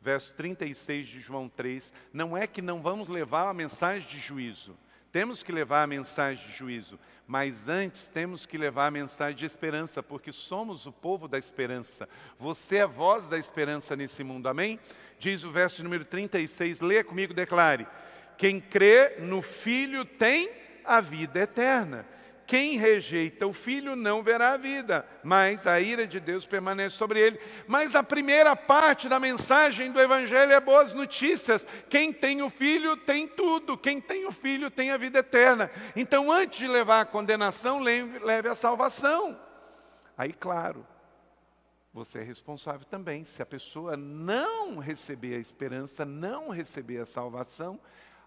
[0.00, 4.76] Verso 36 de João 3, não é que não vamos levar a mensagem de juízo,
[5.10, 9.46] temos que levar a mensagem de juízo, mas antes temos que levar a mensagem de
[9.46, 12.08] esperança, porque somos o povo da esperança.
[12.38, 14.78] Você é voz da esperança nesse mundo, amém?
[15.18, 17.86] Diz o verso número 36, leia comigo, declare.
[18.36, 20.50] Quem crê no Filho tem
[20.84, 22.06] a vida eterna.
[22.48, 27.20] Quem rejeita o filho não verá a vida, mas a ira de Deus permanece sobre
[27.20, 27.38] ele.
[27.66, 31.66] Mas a primeira parte da mensagem do Evangelho é boas notícias.
[31.90, 35.70] Quem tem o filho tem tudo, quem tem o filho tem a vida eterna.
[35.94, 39.38] Então, antes de levar a condenação, leve, a salvação.
[40.16, 40.86] Aí, claro,
[41.92, 43.26] você é responsável também.
[43.26, 47.78] Se a pessoa não receber a esperança, não receber a salvação,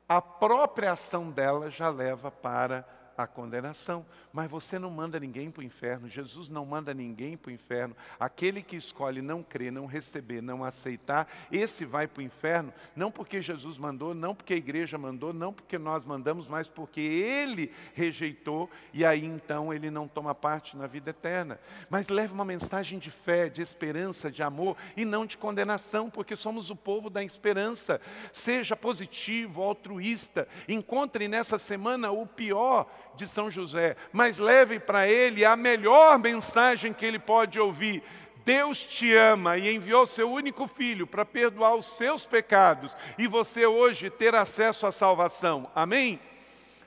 [0.07, 4.05] a própria ação dela já leva para a condenação.
[4.34, 7.95] Mas você não manda ninguém para o inferno, Jesus não manda ninguém para o inferno.
[8.19, 13.11] Aquele que escolhe não crer, não receber, não aceitar, esse vai para o inferno, não
[13.11, 17.72] porque Jesus mandou, não porque a igreja mandou, não porque nós mandamos, mas porque ele
[17.93, 21.59] rejeitou e aí então ele não toma parte na vida eterna.
[21.89, 26.36] Mas leve uma mensagem de fé, de esperança, de amor e não de condenação, porque
[26.36, 27.99] somos o povo da esperança.
[28.32, 35.45] Seja positivo, altruísta, encontre nessa semana o pior de São José, mas leve para ele
[35.45, 38.03] a melhor mensagem que ele pode ouvir.
[38.43, 43.66] Deus te ama e enviou seu único filho para perdoar os seus pecados e você
[43.66, 45.70] hoje ter acesso à salvação.
[45.76, 46.20] Amém?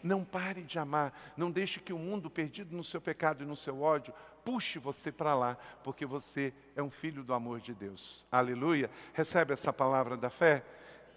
[0.02, 3.56] Não pare de amar, não deixe que o mundo perdido no seu pecado e no
[3.56, 4.12] seu ódio
[4.44, 8.26] puxe você para lá, porque você é um filho do amor de Deus.
[8.30, 8.90] Aleluia.
[9.14, 10.62] Recebe essa palavra da fé?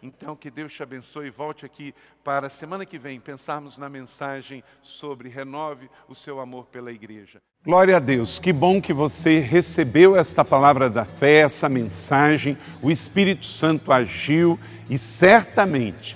[0.02, 1.94] Então, que Deus te abençoe e volte aqui
[2.24, 7.42] para a semana que vem pensarmos na mensagem sobre renove o seu amor pela igreja.
[7.64, 12.58] Glória a Deus, que bom que você recebeu esta palavra da fé, essa mensagem.
[12.82, 16.16] O Espírito Santo agiu e certamente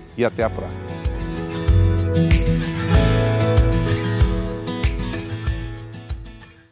[0.21, 1.01] e até a próxima.